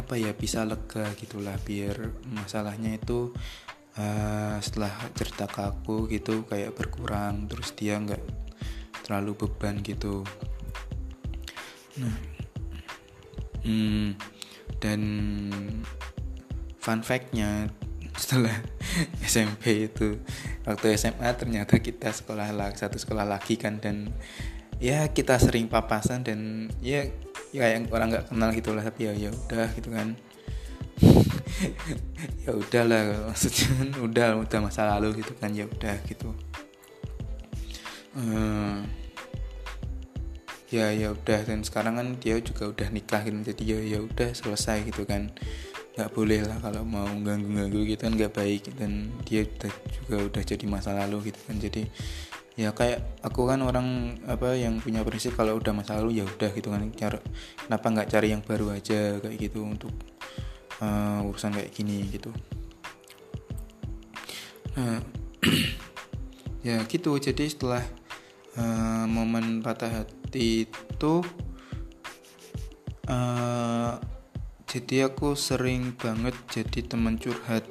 apa 0.00 0.14
ya 0.16 0.32
bisa 0.32 0.64
lega 0.64 1.12
gitulah. 1.20 1.60
Biar 1.60 2.16
masalahnya 2.32 2.96
itu 2.96 3.36
uh, 4.00 4.56
setelah 4.64 4.92
cerita 5.12 5.44
ke 5.44 5.60
aku 5.60 6.08
gitu 6.08 6.48
kayak 6.48 6.72
berkurang 6.72 7.44
terus 7.44 7.76
dia 7.76 8.00
nggak 8.00 8.24
terlalu 9.04 9.36
beban 9.44 9.84
gitu. 9.84 10.24
Nah 12.00 12.16
hmm, 13.66 14.14
dan 14.78 15.00
fun 16.86 17.02
factnya 17.02 17.66
setelah 18.14 18.54
SMP 19.26 19.90
itu 19.90 20.22
waktu 20.62 20.94
SMA 20.94 21.34
ternyata 21.34 21.82
kita 21.82 22.14
sekolah 22.14 22.54
lagi 22.54 22.78
satu 22.78 22.94
sekolah 22.94 23.26
lagi 23.26 23.58
kan 23.58 23.82
dan 23.82 24.14
ya 24.78 25.10
kita 25.10 25.34
sering 25.42 25.66
papasan 25.66 26.22
dan 26.22 26.70
ya 26.78 27.10
ya 27.50 27.74
yang 27.74 27.90
orang 27.90 28.14
nggak 28.14 28.30
kenal 28.30 28.50
gitulah 28.54 28.86
tapi 28.86 29.10
ya 29.10 29.12
ya 29.18 29.30
udah 29.34 29.66
gitu 29.74 29.90
kan. 29.90 30.14
Ya 32.44 32.52
udahlah 32.52 33.32
maksudnya 33.32 33.66
kan 33.80 33.88
udah 34.04 34.28
udah 34.44 34.58
masa 34.60 34.84
lalu 34.92 35.24
gitu 35.24 35.32
kan 35.40 35.56
ya 35.56 35.64
udah 35.64 35.96
gitu. 36.04 36.30
Hmm, 38.12 38.84
ya 40.68 40.92
ya 40.92 41.16
udah 41.16 41.48
dan 41.48 41.64
sekarang 41.64 41.96
kan 41.96 42.08
dia 42.20 42.36
juga 42.44 42.68
udah 42.68 42.88
nikah 42.92 43.24
gitu 43.24 43.40
jadi 43.40 43.62
ya 43.64 43.78
ya 43.96 43.98
udah 44.04 44.30
selesai 44.36 44.84
gitu 44.84 45.08
kan 45.08 45.32
nggak 45.96 46.12
boleh 46.12 46.44
lah 46.44 46.60
kalau 46.60 46.84
mau 46.84 47.08
ganggu-ganggu 47.08 47.88
gitu 47.88 48.04
kan 48.04 48.12
nggak 48.12 48.36
baik 48.36 48.68
dan 48.76 49.08
dia 49.24 49.48
juga 49.88 50.28
udah 50.28 50.42
jadi 50.44 50.64
masa 50.68 50.92
lalu 50.92 51.32
gitu 51.32 51.40
kan. 51.48 51.56
Jadi 51.56 51.88
ya 52.56 52.76
kayak 52.76 53.24
aku 53.24 53.48
kan 53.48 53.64
orang 53.64 54.20
apa 54.28 54.56
yang 54.60 54.76
punya 54.80 55.00
prinsip 55.04 55.32
kalau 55.32 55.56
udah 55.56 55.72
masa 55.72 55.96
lalu 55.96 56.20
ya 56.20 56.28
udah 56.28 56.52
gitu 56.52 56.68
kan. 56.68 56.84
Cara 56.92 57.16
kenapa 57.64 57.86
nggak 57.88 58.08
cari 58.12 58.28
yang 58.28 58.44
baru 58.44 58.76
aja 58.76 59.24
kayak 59.24 59.36
gitu 59.40 59.64
untuk 59.64 59.92
uh, 60.84 61.24
urusan 61.24 61.56
kayak 61.56 61.72
gini 61.72 62.04
gitu. 62.12 62.28
Nah 64.76 65.00
ya 66.68 66.84
gitu. 66.84 67.16
Jadi 67.16 67.48
setelah 67.48 67.80
uh, 68.60 69.08
momen 69.08 69.64
patah 69.64 70.04
hati 70.04 70.68
itu 70.68 71.14
uh, 73.08 73.96
jadi 74.66 75.06
aku 75.06 75.38
sering 75.38 75.94
banget 75.94 76.34
jadi 76.50 76.82
teman 76.82 77.22
curhat. 77.22 77.62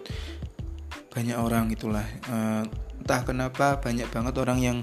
Banyak 1.12 1.36
orang 1.36 1.68
itulah. 1.72 2.08
Uh, 2.32 2.64
entah 3.00 3.22
kenapa 3.28 3.84
banyak 3.84 4.08
banget 4.08 4.34
orang 4.40 4.60
yang 4.64 4.78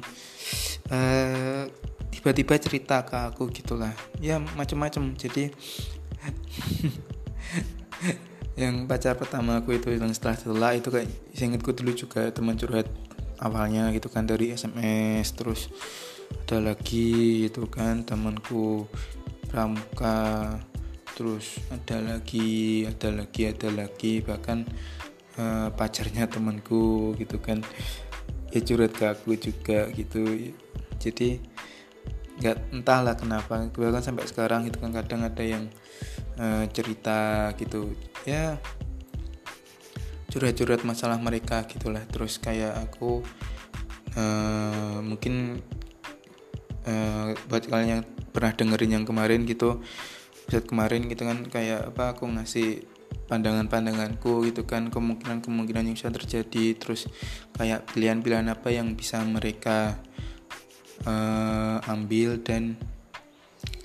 uh, 0.93 1.65
tiba-tiba 2.13 2.61
cerita 2.61 3.01
ke 3.09 3.17
aku 3.33 3.49
gitulah. 3.49 3.97
Ya 4.21 4.37
macam-macam 4.37 5.17
jadi 5.17 5.49
yang 8.63 8.85
pacar 8.85 9.17
pertama 9.17 9.65
aku 9.65 9.81
itu 9.81 9.97
yang 9.97 10.13
setelah 10.13 10.37
setelah 10.37 10.73
itu 10.77 10.93
kayak 10.93 11.09
ingatku 11.33 11.73
dulu 11.73 11.97
juga 11.97 12.29
teman 12.29 12.61
curhat 12.61 12.85
awalnya 13.41 13.89
gitu 13.97 14.13
kan 14.13 14.29
dari 14.29 14.53
SMS 14.53 15.33
terus 15.35 15.73
ada 16.45 16.73
lagi 16.73 17.49
itu 17.49 17.65
kan 17.67 18.05
temanku 18.05 18.85
pramuka 19.49 20.61
terus 21.13 21.61
ada 21.69 22.01
lagi 22.01 22.85
ada 22.89 23.09
lagi 23.13 23.49
ada 23.49 23.69
lagi. 23.73 24.21
Bahkan 24.25 24.59
uh, 25.39 25.69
pacarnya 25.73 26.29
temanku 26.29 27.13
gitu 27.21 27.39
kan. 27.39 27.61
Ya 28.53 28.61
curhat 28.61 28.93
ke 28.93 29.05
aku 29.09 29.37
juga 29.37 29.89
gitu. 29.93 30.53
Jadi 31.01 31.41
nggak 32.41 32.75
entahlah 32.75 33.17
kenapa. 33.17 33.65
Bahkan 33.69 34.03
sampai 34.03 34.29
sekarang 34.29 34.69
itu 34.69 34.77
kan 34.81 34.93
kadang 34.93 35.25
ada 35.25 35.45
yang 35.45 35.69
uh, 36.41 36.65
cerita 36.73 37.53
gitu. 37.57 37.93
Ya 38.29 38.61
curhat-curhat 40.33 40.85
masalah 40.89 41.21
mereka 41.21 41.65
gitulah. 41.69 42.05
Terus 42.09 42.41
kayak 42.41 42.77
aku 42.89 43.21
uh, 44.17 44.99
mungkin 45.05 45.61
uh, 46.89 47.37
buat 47.49 47.65
kalian 47.69 48.01
yang 48.01 48.05
pernah 48.33 48.53
dengerin 48.57 48.93
yang 49.01 49.05
kemarin 49.05 49.45
gitu 49.45 49.85
episode 50.53 50.69
kemarin 50.69 51.09
gitu 51.09 51.25
kan 51.25 51.49
kayak 51.49 51.97
apa 51.97 52.13
aku 52.13 52.29
ngasih 52.29 52.85
pandangan-pandanganku 53.25 54.45
gitu 54.53 54.69
kan 54.69 54.93
kemungkinan-kemungkinan 54.93 55.89
yang 55.89 55.97
bisa 55.97 56.13
terjadi 56.13 56.77
terus 56.77 57.09
kayak 57.57 57.89
pilihan-pilihan 57.97 58.53
apa 58.53 58.69
yang 58.69 58.93
bisa 58.93 59.25
mereka 59.25 59.97
uh, 61.09 61.81
ambil 61.89 62.37
dan 62.45 62.77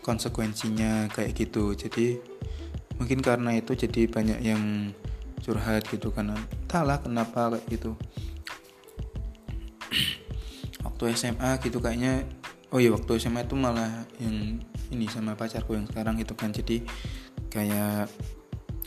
konsekuensinya 0.04 1.08
kayak 1.16 1.40
gitu. 1.40 1.72
Jadi 1.72 2.20
mungkin 3.00 3.24
karena 3.24 3.56
itu 3.56 3.72
jadi 3.72 4.12
banyak 4.12 4.44
yang 4.44 4.92
curhat 5.40 5.88
gitu 5.88 6.12
kan. 6.12 6.36
Entahlah 6.36 7.00
kenapa 7.00 7.56
kayak 7.56 7.64
gitu. 7.72 7.96
Waktu 10.84 11.16
SMA 11.16 11.64
gitu 11.64 11.80
kayaknya 11.80 12.28
oh 12.76 12.84
iya 12.84 12.92
waktu 12.92 13.16
SMA 13.16 13.48
itu 13.48 13.56
malah 13.56 14.04
yang 14.20 14.60
ini 14.94 15.08
sama 15.10 15.34
pacarku 15.34 15.76
yang 15.76 15.88
sekarang 15.88 16.20
gitu 16.20 16.34
kan. 16.34 16.52
Jadi 16.52 16.84
kayak 17.52 18.12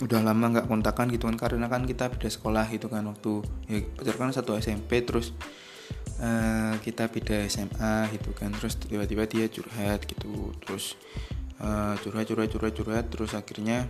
udah 0.01 0.21
lama 0.25 0.57
nggak 0.57 0.67
kontakan 0.69 1.13
gitu 1.13 1.29
kan 1.29 1.37
karena 1.37 1.69
kan 1.69 1.85
kita 1.85 2.09
beda 2.09 2.33
sekolah 2.33 2.65
gitu 2.73 2.89
kan 2.89 3.05
waktu 3.05 3.45
ya 3.69 3.85
pacar 3.85 4.17
kan 4.17 4.33
satu 4.33 4.57
SMP 4.57 5.05
terus 5.05 5.37
uh, 6.25 6.73
kita 6.81 7.13
beda 7.13 7.45
SMA 7.49 8.09
gitu 8.17 8.33
kan. 8.33 8.53
Terus 8.57 8.81
tiba-tiba 8.81 9.29
dia 9.29 9.47
curhat 9.53 10.09
gitu 10.09 10.57
terus 10.65 10.97
uh, 11.61 11.95
curhat 12.01 12.25
curhat 12.29 12.49
curhat 12.49 12.73
curhat 12.73 13.05
terus 13.13 13.37
akhirnya 13.37 13.85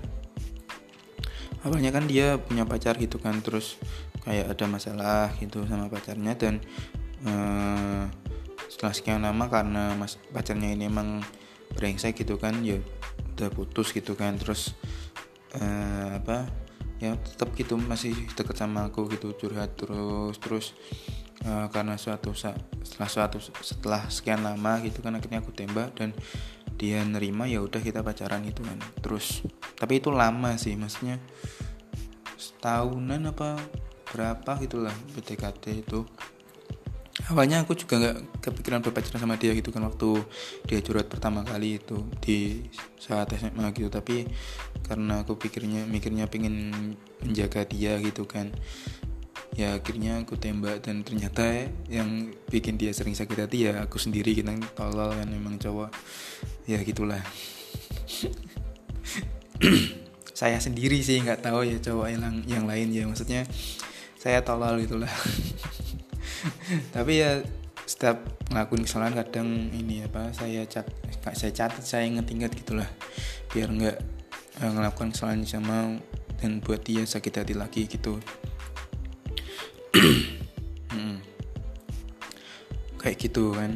awalnya 1.65 1.93
kan 1.93 2.09
dia 2.09 2.41
punya 2.41 2.65
pacar 2.65 2.97
gitu 2.97 3.21
kan 3.21 3.39
terus 3.45 3.77
kayak 4.25 4.53
ada 4.53 4.65
masalah 4.69 5.33
gitu 5.41 5.65
sama 5.65 5.89
pacarnya 5.89 6.37
dan 6.37 6.55
uh, 7.25 8.05
setelah 8.69 8.95
sekian 8.95 9.23
lama 9.25 9.49
karena 9.49 9.93
mas 9.97 10.17
pacarnya 10.33 10.73
ini 10.73 10.89
emang 10.89 11.25
brengsek 11.77 12.23
gitu 12.23 12.37
kan 12.37 12.61
ya 12.65 12.79
udah 13.37 13.51
putus 13.53 13.95
gitu 13.95 14.19
kan 14.19 14.37
terus 14.37 14.77
uh, 15.57 16.19
apa 16.21 16.51
ya 17.01 17.17
tetap 17.17 17.57
gitu 17.57 17.81
masih 17.81 18.13
deket 18.37 18.57
sama 18.61 18.93
aku 18.93 19.09
gitu 19.09 19.33
curhat 19.33 19.73
terus 19.79 20.37
terus 20.37 20.67
uh, 21.49 21.67
karena 21.73 21.97
suatu 21.97 22.37
setelah 22.37 23.09
suatu 23.09 23.39
setelah 23.41 24.05
sekian 24.13 24.45
lama 24.45 24.81
gitu 24.85 25.01
kan 25.01 25.17
akhirnya 25.17 25.41
aku 25.41 25.53
tembak 25.57 25.97
dan 25.97 26.13
dia 26.81 27.05
nerima 27.05 27.45
ya 27.45 27.61
udah 27.61 27.77
kita 27.85 28.01
pacaran 28.01 28.41
itu 28.49 28.65
kan. 28.65 28.81
Terus 29.05 29.45
tapi 29.77 30.01
itu 30.01 30.09
lama 30.09 30.57
sih 30.57 30.73
maksudnya 30.81 31.21
setahunan 32.41 33.37
apa 33.37 33.61
berapa 34.09 34.57
gitulah 34.65 34.97
PDKT 35.13 35.85
itu 35.85 36.09
awalnya 37.31 37.63
aku 37.63 37.79
juga 37.79 37.97
nggak 38.03 38.43
kepikiran 38.43 38.83
berpacaran 38.83 39.23
sama 39.23 39.39
dia 39.39 39.55
gitu 39.55 39.71
kan 39.71 39.87
waktu 39.87 40.19
dia 40.67 40.83
curhat 40.83 41.07
pertama 41.07 41.47
kali 41.47 41.79
itu 41.79 42.03
di 42.19 42.67
saat 42.99 43.31
SMA 43.39 43.71
gitu. 43.73 43.87
Tapi 43.87 44.27
karena 44.85 45.23
aku 45.23 45.39
pikirnya 45.39 45.87
mikirnya 45.87 46.27
pengen 46.27 46.75
menjaga 47.23 47.63
dia 47.71 47.97
gitu 48.03 48.27
kan 48.27 48.51
ya 49.55 49.79
akhirnya 49.79 50.27
aku 50.27 50.35
tembak. 50.35 50.83
Dan 50.83 51.07
ternyata 51.07 51.71
yang 51.87 52.35
bikin 52.51 52.75
dia 52.75 52.91
sering 52.91 53.15
sakit 53.15 53.47
hati 53.47 53.71
ya 53.71 53.87
aku 53.87 54.03
sendiri 54.03 54.35
gitu 54.35 54.51
tolol 54.75 55.15
kan 55.15 55.31
memang 55.31 55.57
cowok. 55.63 55.95
Ya 56.67 56.83
gitulah. 56.83 57.23
Saya 60.41 60.57
sendiri 60.57 60.99
sih 61.05 61.21
nggak 61.21 61.45
tahu 61.47 61.69
ya 61.69 61.79
cowok 61.79 62.07
yang 62.11 62.43
yang 62.49 62.65
lain 62.67 62.91
ya. 62.91 63.05
Maksudnya 63.07 63.45
saya 64.21 64.45
tolol 64.45 64.85
gitulah 64.85 65.09
tapi 66.95 67.23
ya 67.23 67.41
setiap 67.91 68.23
ngelakuin 68.55 68.87
kesalahan 68.87 69.19
kadang 69.19 69.49
ini 69.75 70.07
apa 70.07 70.31
saya 70.31 70.63
cat 70.71 70.87
saya 71.35 71.51
catat 71.51 71.83
saya 71.83 72.07
inget-inget 72.07 72.55
gitulah 72.55 72.87
biar 73.51 73.67
nggak 73.67 73.99
uh, 74.63 74.71
ngelakukan 74.71 75.11
kesalahan 75.11 75.43
sama 75.43 75.99
dan 76.39 76.63
buat 76.63 76.81
dia 76.87 77.03
sakit 77.03 77.43
hati 77.43 77.55
lagi 77.59 77.91
gitu 77.91 78.23
hmm. 80.95 81.19
kayak 83.03 83.19
gitu 83.19 83.51
kan 83.59 83.75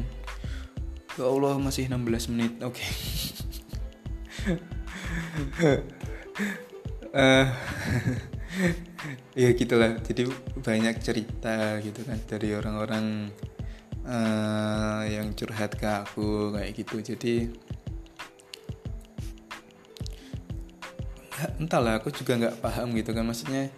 ya 1.19 1.27
Allah 1.27 1.59
masih 1.59 1.91
16 1.91 2.31
menit 2.31 2.53
oke 2.63 2.79
okay. 2.79 2.89
uh, 7.19 7.47
ya 9.35 9.49
gitulah. 9.53 9.99
Jadi 10.01 10.29
banyak 10.59 10.95
cerita 11.01 11.79
gitu 11.81 12.01
kan 12.05 12.19
dari 12.25 12.55
orang-orang 12.55 13.29
uh, 14.05 15.03
yang 15.05 15.33
curhat 15.33 15.75
ke 15.75 15.85
aku 15.85 16.55
kayak 16.55 16.71
gitu. 16.77 17.01
Jadi 17.01 17.51
entahlah 21.59 21.99
aku 21.99 22.09
juga 22.15 22.39
nggak 22.39 22.57
paham 22.63 22.95
gitu 22.95 23.11
kan. 23.11 23.25
Maksudnya 23.27 23.69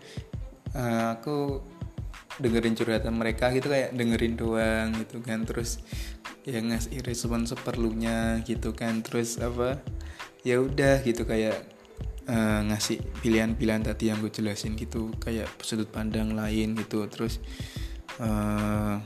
uh, 0.78 1.18
aku 1.18 1.64
dengerin 2.38 2.78
curhatan 2.78 3.18
mereka 3.18 3.50
gitu 3.50 3.72
kayak 3.72 3.98
dengerin 3.98 4.38
doang 4.38 4.94
gitu 5.02 5.24
kan. 5.24 5.44
Terus 5.48 5.82
ya 6.48 6.64
ngasih 6.64 7.04
respon 7.04 7.48
seperlunya 7.48 8.44
gitu 8.46 8.76
kan. 8.78 9.02
Terus 9.02 9.42
apa 9.42 9.82
ya 10.46 10.62
udah 10.64 11.02
gitu 11.04 11.26
kayak 11.28 11.77
uh, 12.28 12.62
ngasih 12.68 13.02
pilihan-pilihan 13.24 13.84
tadi 13.88 14.12
yang 14.12 14.22
gue 14.22 14.32
jelasin 14.32 14.76
gitu 14.76 15.12
kayak 15.20 15.48
sudut 15.64 15.90
pandang 15.90 16.36
lain 16.36 16.76
gitu 16.78 17.04
terus 17.10 17.40
uh, 18.22 19.02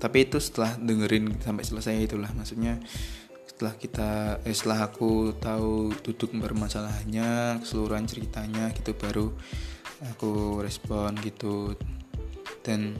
tapi 0.00 0.28
itu 0.28 0.40
setelah 0.40 0.76
dengerin 0.80 1.36
sampai 1.40 1.64
selesai 1.64 2.08
itulah 2.08 2.32
maksudnya 2.32 2.80
setelah 3.60 3.76
kita 3.76 4.10
eh, 4.48 4.56
setelah 4.56 4.88
aku 4.88 5.36
tahu 5.36 5.92
duduk 6.00 6.32
bermasalahnya 6.32 7.60
keseluruhan 7.60 8.08
ceritanya 8.08 8.72
gitu 8.72 8.96
baru 8.96 9.28
aku 10.16 10.64
respon 10.64 11.12
gitu. 11.20 11.76
Dan 12.64 12.96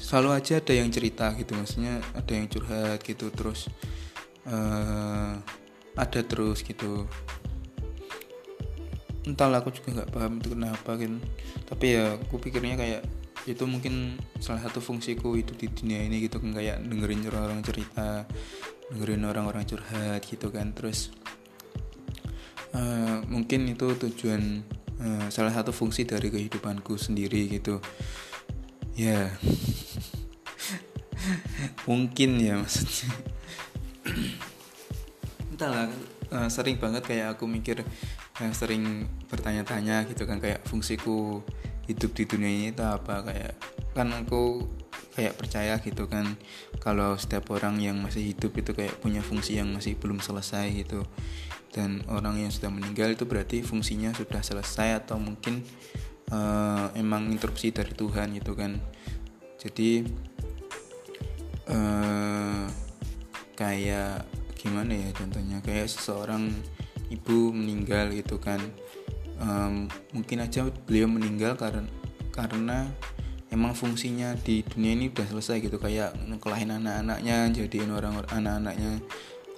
selalu 0.00 0.40
aja 0.40 0.64
ada 0.64 0.72
yang 0.72 0.88
cerita 0.88 1.36
gitu 1.36 1.52
maksudnya 1.52 2.00
ada 2.16 2.32
yang 2.32 2.48
curhat 2.48 3.04
gitu 3.04 3.28
terus 3.28 3.68
uh, 4.48 5.36
ada 5.96 6.20
terus 6.24 6.64
gitu. 6.64 7.06
Entahlah 9.22 9.62
aku 9.62 9.70
juga 9.70 10.02
nggak 10.02 10.10
paham 10.10 10.32
itu 10.42 10.48
kenapa 10.50 10.90
kan 10.98 11.22
tapi 11.68 11.94
ya 11.94 12.18
aku 12.18 12.42
pikirnya 12.42 12.74
kayak 12.74 13.02
itu 13.46 13.66
mungkin 13.66 14.18
salah 14.38 14.62
satu 14.62 14.78
fungsiku 14.78 15.34
itu 15.34 15.54
di 15.58 15.66
dunia 15.66 16.06
ini 16.06 16.22
gitu 16.26 16.38
kan 16.38 16.54
kayak 16.54 16.78
dengerin 16.86 17.26
orang-orang 17.26 17.60
cerita 17.66 18.26
dengerin 18.90 19.24
orang-orang 19.26 19.64
curhat 19.66 20.20
gitu 20.26 20.50
kan. 20.50 20.74
Terus 20.74 21.10
uh, 22.74 23.22
mungkin 23.26 23.66
itu 23.70 23.94
tujuan 23.96 24.62
uh, 25.00 25.26
salah 25.32 25.54
satu 25.54 25.70
fungsi 25.74 26.06
dari 26.06 26.28
kehidupanku 26.30 26.98
sendiri 26.98 27.48
gitu. 27.50 27.80
Ya. 28.94 29.32
Mungkin 31.88 32.42
ya 32.42 32.58
maksudnya 32.58 33.31
entahlah 35.62 35.86
uh, 36.34 36.50
sering 36.50 36.82
banget 36.82 37.06
kayak 37.06 37.38
aku 37.38 37.46
mikir 37.46 37.86
uh, 38.42 38.50
sering 38.50 39.06
bertanya-tanya 39.30 40.10
gitu 40.10 40.26
kan 40.26 40.42
kayak 40.42 40.66
fungsiku 40.66 41.38
hidup 41.86 42.10
di 42.18 42.26
dunia 42.26 42.50
ini 42.50 42.66
itu 42.74 42.82
apa? 42.82 43.22
Kayak 43.22 43.54
kan 43.94 44.10
aku 44.10 44.66
kayak 45.14 45.38
percaya 45.38 45.78
gitu 45.78 46.10
kan 46.10 46.34
kalau 46.82 47.14
setiap 47.14 47.46
orang 47.54 47.78
yang 47.78 48.00
masih 48.02 48.34
hidup 48.34 48.58
itu 48.58 48.74
kayak 48.74 48.98
punya 48.98 49.22
fungsi 49.22 49.62
yang 49.62 49.70
masih 49.70 49.94
belum 49.94 50.18
selesai 50.18 50.66
gitu. 50.82 51.06
Dan 51.70 52.02
orang 52.10 52.42
yang 52.42 52.50
sudah 52.50 52.74
meninggal 52.74 53.14
itu 53.14 53.22
berarti 53.22 53.62
fungsinya 53.62 54.10
sudah 54.10 54.42
selesai 54.42 55.06
atau 55.06 55.22
mungkin 55.22 55.62
uh, 56.34 56.90
emang 56.98 57.30
interupsi 57.30 57.70
dari 57.70 57.94
Tuhan 57.94 58.34
gitu 58.34 58.58
kan. 58.58 58.82
Jadi 59.62 60.02
uh, 61.70 62.66
kayak 63.54 64.31
gimana 64.62 64.94
ya 64.94 65.10
contohnya? 65.10 65.58
Kayak 65.58 65.90
seseorang 65.90 66.54
ibu 67.10 67.50
meninggal 67.50 68.14
gitu 68.14 68.38
kan. 68.38 68.62
Um, 69.42 69.90
mungkin 70.14 70.38
aja 70.38 70.70
beliau 70.86 71.10
meninggal 71.10 71.58
karena 71.58 71.82
karena 72.30 72.86
emang 73.50 73.74
fungsinya 73.74 74.38
di 74.38 74.62
dunia 74.62 74.94
ini 74.94 75.10
udah 75.10 75.26
selesai 75.26 75.60
gitu. 75.60 75.82
Kayak 75.82 76.14
kelahin 76.38 76.72
anak-anaknya 76.78 77.50
jadiin 77.50 77.90
orang 77.90 78.22
anak-anaknya 78.30 79.02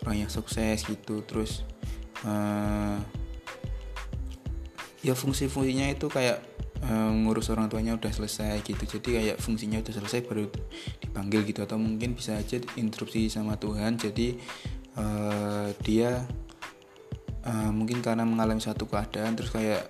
orang 0.03 0.17
yang 0.25 0.31
sukses 0.33 0.83
gitu. 0.89 1.21
Terus 1.29 1.63
uh, 2.25 2.97
ya 5.05 5.13
fungsi-fungsinya 5.13 5.93
itu 5.93 6.09
kayak 6.09 6.41
um, 6.89 7.29
ngurus 7.29 7.53
orang 7.53 7.71
tuanya 7.71 7.95
udah 7.95 8.11
selesai 8.11 8.65
gitu. 8.65 8.83
Jadi 8.99 9.09
kayak 9.21 9.37
fungsinya 9.39 9.79
udah 9.79 9.95
selesai 9.95 10.27
baru 10.27 10.51
dipanggil 10.99 11.47
gitu. 11.47 11.63
Atau 11.63 11.79
mungkin 11.79 12.17
bisa 12.17 12.35
aja 12.41 12.59
interupsi 12.75 13.31
sama 13.31 13.61
Tuhan. 13.61 14.01
Jadi 14.01 14.41
uh, 14.99 15.69
dia 15.83 16.25
uh, 17.45 17.71
mungkin 17.71 18.01
karena 18.01 18.27
mengalami 18.27 18.61
satu 18.61 18.89
keadaan 18.89 19.37
terus 19.39 19.53
kayak 19.53 19.87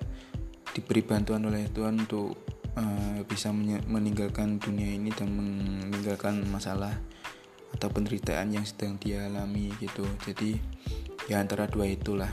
diberi 0.75 1.07
bantuan 1.07 1.47
oleh 1.47 1.71
Tuhan 1.71 2.03
untuk 2.03 2.35
uh, 2.75 3.23
bisa 3.27 3.55
meninggalkan 3.87 4.59
dunia 4.59 4.91
ini 4.91 5.15
dan 5.15 5.31
meninggalkan 5.31 6.43
masalah 6.51 6.99
atau 7.75 7.91
penderitaan 7.91 8.55
yang 8.55 8.67
sedang 8.67 8.99
dia 8.99 9.27
alami 9.27 9.71
gitu. 9.83 10.07
Jadi 10.23 10.59
ya 11.27 11.43
antara 11.43 11.67
dua 11.67 11.91
itulah. 11.91 12.31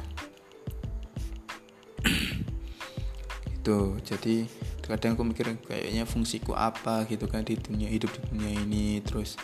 Itu 3.62 3.98
jadi 4.02 4.46
kadang 4.86 5.16
aku 5.16 5.24
mikir 5.24 5.56
kayaknya 5.64 6.04
fungsiku 6.04 6.52
apa 6.52 7.08
gitu 7.08 7.24
kan 7.32 7.48
di 7.48 7.56
dunia 7.58 7.90
hidup 7.90 8.10
di 8.14 8.22
dunia 8.34 8.52
ini. 8.66 9.02
Terus 9.02 9.38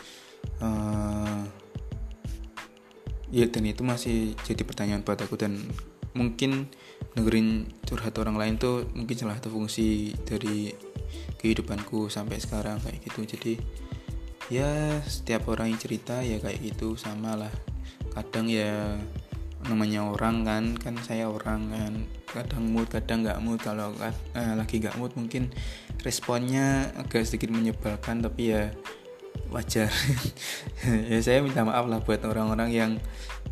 uh, 0.62 1.46
ya 3.32 3.46
dan 3.52 3.64
itu 3.68 3.84
masih 3.84 4.34
jadi 4.48 4.64
pertanyaan 4.64 5.04
buat 5.04 5.20
aku 5.20 5.36
dan 5.36 5.60
mungkin 6.16 6.72
dengerin 7.14 7.70
curhat 7.86 8.18
orang 8.18 8.38
lain 8.38 8.56
tuh 8.58 8.90
mungkin 8.98 9.18
salah 9.18 9.38
satu 9.38 9.54
fungsi 9.54 10.14
dari 10.26 10.74
kehidupanku 11.38 12.10
sampai 12.10 12.42
sekarang 12.42 12.82
kayak 12.82 13.00
gitu. 13.06 13.22
Jadi 13.26 13.54
ya 14.50 15.00
setiap 15.06 15.52
orang 15.52 15.74
yang 15.74 15.80
cerita 15.80 16.22
ya 16.26 16.42
kayak 16.42 16.62
gitu 16.62 16.98
sama 16.98 17.38
lah. 17.38 17.54
Kadang 18.14 18.50
ya 18.50 18.98
namanya 19.66 20.06
orang 20.08 20.46
kan 20.46 20.64
kan 20.78 20.96
saya 21.06 21.30
orang 21.30 21.70
kan. 21.70 21.94
Kadang 22.28 22.70
mood 22.70 22.90
kadang 22.90 23.26
nggak 23.26 23.40
mood. 23.42 23.62
Kalau 23.62 23.94
eh, 24.02 24.54
lagi 24.58 24.82
nggak 24.82 24.98
mood 24.98 25.14
mungkin 25.14 25.54
responnya 26.02 26.94
agak 26.98 27.26
sedikit 27.26 27.54
menyebalkan 27.54 28.22
tapi 28.22 28.54
ya 28.54 28.74
wajar. 29.52 29.90
Ya 30.88 31.20
saya 31.20 31.42
minta 31.42 31.66
maaf 31.66 31.90
lah 31.90 32.00
buat 32.00 32.22
orang-orang 32.24 32.70
yang 32.72 32.92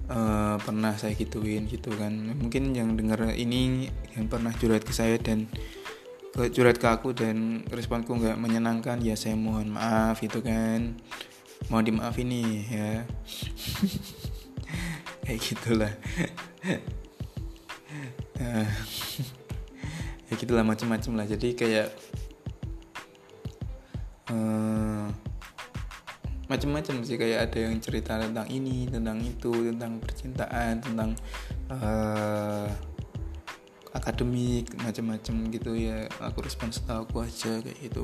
uh, 0.08 0.56
pernah 0.62 0.94
saya 0.96 1.18
gituin 1.18 1.66
gitu 1.68 1.92
kan. 1.98 2.14
Mungkin 2.14 2.72
yang 2.72 2.94
dengar 2.96 3.34
ini 3.34 3.90
yang 4.14 4.30
pernah 4.30 4.54
curhat 4.56 4.86
ke 4.86 4.94
saya 4.94 5.18
dan 5.20 5.50
curhat 6.36 6.78
ke 6.80 6.88
aku 6.88 7.16
dan 7.16 7.64
responku 7.72 8.12
nggak 8.16 8.36
menyenangkan 8.36 9.00
ya 9.00 9.16
saya 9.18 9.34
mohon 9.36 9.74
maaf 9.74 10.22
gitu 10.22 10.40
kan. 10.40 10.96
Mohon 11.68 11.86
dimaaf 11.90 12.16
ini 12.22 12.44
ya. 12.70 13.04
Kayak 15.26 15.40
gitulah. 15.42 15.94
Uh, 18.38 18.70
ya 20.30 20.34
gitulah 20.38 20.62
macam-macam 20.62 21.12
lah. 21.18 21.26
Jadi 21.26 21.58
kayak 21.58 21.90
uh, 24.30 25.10
macam-macam 26.46 27.02
sih 27.02 27.18
kayak 27.18 27.50
ada 27.52 27.70
yang 27.70 27.82
cerita 27.82 28.22
tentang 28.22 28.46
ini 28.54 28.86
tentang 28.86 29.18
itu 29.22 29.52
tentang 29.74 29.98
percintaan 29.98 30.74
tentang 30.82 31.10
uh, 31.74 32.70
akademik 33.96 34.76
macam-macam 34.78 35.36
gitu 35.56 35.72
ya. 35.80 36.06
Aku 36.20 36.44
respon 36.44 36.70
setahu 36.70 37.08
aku 37.08 37.18
aja 37.24 37.64
kayak 37.64 37.80
gitu. 37.80 38.04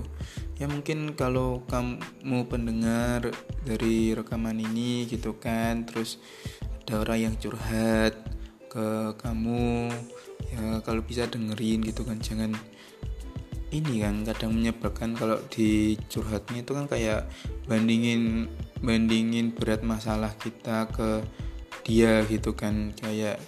Ya 0.58 0.66
mungkin 0.72 1.14
kalau 1.20 1.68
kamu 1.68 2.48
pendengar 2.48 3.28
dari 3.68 4.16
rekaman 4.16 4.58
ini 4.58 5.06
gitu 5.06 5.36
kan 5.36 5.84
terus 5.84 6.18
ada 6.88 7.04
orang 7.08 7.20
yang 7.30 7.36
curhat 7.38 8.16
ke 8.72 8.88
kamu 9.20 9.92
ya 10.52 10.80
kalau 10.84 11.04
bisa 11.04 11.28
dengerin 11.28 11.84
gitu 11.84 12.08
kan 12.08 12.20
jangan 12.24 12.56
ini 13.72 14.04
kan 14.04 14.28
kadang 14.28 14.52
menyebalkan 14.52 15.16
kalau 15.16 15.40
di 15.48 15.96
curhatnya 16.12 16.68
itu 16.68 16.72
kan 16.76 16.86
kayak 16.92 17.32
bandingin 17.72 18.52
bandingin 18.84 19.56
berat 19.56 19.80
masalah 19.82 20.36
kita 20.36 20.92
ke 20.92 21.24
dia 21.88 22.28
gitu 22.28 22.52
kan. 22.52 22.92
Kayak 23.00 23.40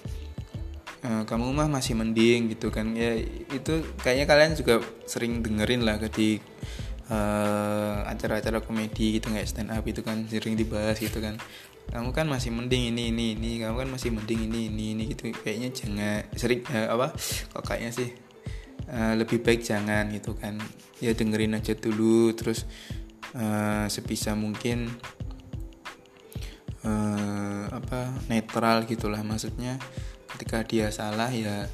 e, 1.03 1.27
kamu 1.27 1.51
mah 1.51 1.67
masih 1.67 1.99
mending 1.99 2.55
gitu 2.55 2.71
kan. 2.71 2.95
Ya 2.95 3.19
itu 3.51 3.83
kayaknya 3.99 4.25
kalian 4.25 4.51
juga 4.55 4.79
sering 5.03 5.43
dengerin 5.43 5.83
lah 5.83 5.99
di 6.07 6.39
uh, 7.11 8.07
acara-acara 8.07 8.63
komedi 8.63 9.19
gitu 9.19 9.27
kayak 9.27 9.49
stand 9.49 9.75
up 9.75 9.83
itu 9.83 9.99
kan 9.99 10.23
sering 10.31 10.55
dibahas 10.55 10.95
gitu 11.03 11.19
kan. 11.19 11.35
Kamu 11.91 12.15
kan 12.15 12.31
masih 12.31 12.55
mending 12.55 12.95
ini 12.95 13.11
ini 13.11 13.35
ini. 13.35 13.51
Kamu 13.59 13.75
kan 13.75 13.89
masih 13.91 14.15
mending 14.15 14.47
ini 14.47 14.71
ini 14.71 14.85
ini 14.95 15.03
gitu. 15.11 15.35
Kayaknya 15.35 15.69
jangan 15.75 16.23
sering 16.39 16.63
uh, 16.71 16.95
apa 16.95 17.11
kok 17.51 17.63
kayaknya 17.67 17.91
sih 17.91 18.22
uh, 18.93 19.13
lebih 19.17 19.41
baik 19.41 19.65
jangan 19.65 20.13
gitu 20.13 20.37
kan. 20.37 20.61
Ya 21.01 21.17
dengerin 21.17 21.57
aja 21.57 21.73
dulu 21.73 22.31
terus 22.37 22.69
uh, 23.33 23.89
sebisa 23.89 24.37
mungkin 24.37 24.93
uh, 26.85 27.65
apa 27.73 28.13
netral 28.29 28.85
gitulah 28.85 29.25
maksudnya. 29.25 29.81
Ketika 30.29 30.61
dia 30.65 30.93
salah 30.93 31.29
ya 31.33 31.65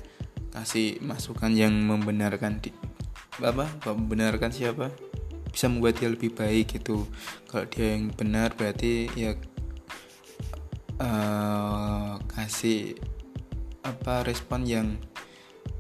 kasih 0.50 0.98
masukan 1.06 1.54
yang 1.54 1.72
membenarkan 1.72 2.60
di, 2.64 2.72
apa 3.40 3.68
membenarkan 3.86 4.50
siapa? 4.52 4.92
Bisa 5.50 5.70
membuat 5.70 6.00
dia 6.02 6.10
lebih 6.10 6.34
baik 6.34 6.80
gitu. 6.80 7.06
Kalau 7.48 7.66
dia 7.68 7.96
yang 7.96 8.12
benar 8.14 8.54
berarti 8.58 9.08
ya 9.16 9.38
uh, 11.00 12.20
kasih 12.36 13.00
apa 13.80 14.28
respon 14.28 14.68
yang 14.68 14.88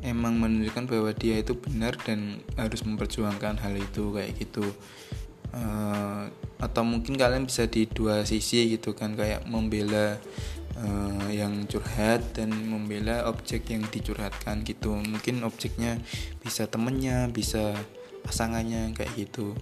emang 0.05 0.39
menunjukkan 0.39 0.87
bahwa 0.87 1.11
dia 1.11 1.39
itu 1.39 1.55
benar 1.59 1.95
dan 2.07 2.39
harus 2.55 2.83
memperjuangkan 2.87 3.59
hal 3.59 3.75
itu 3.75 4.15
kayak 4.15 4.31
gitu. 4.39 4.65
Uh, 5.49 6.29
atau 6.61 6.85
mungkin 6.85 7.17
kalian 7.17 7.49
bisa 7.49 7.65
di 7.65 7.89
dua 7.89 8.21
sisi 8.21 8.69
gitu 8.77 8.93
kan 8.93 9.17
kayak 9.17 9.49
membela 9.49 10.21
uh, 10.77 11.27
yang 11.33 11.65
curhat 11.65 12.21
dan 12.37 12.53
membela 12.53 13.25
objek 13.27 13.67
yang 13.73 13.83
dicurhatkan 13.89 14.61
gitu. 14.63 14.93
Mungkin 14.93 15.41
objeknya 15.43 15.97
bisa 16.43 16.69
temennya 16.69 17.27
bisa 17.33 17.73
pasangannya 18.23 18.93
kayak 18.93 19.13
gitu. 19.17 19.57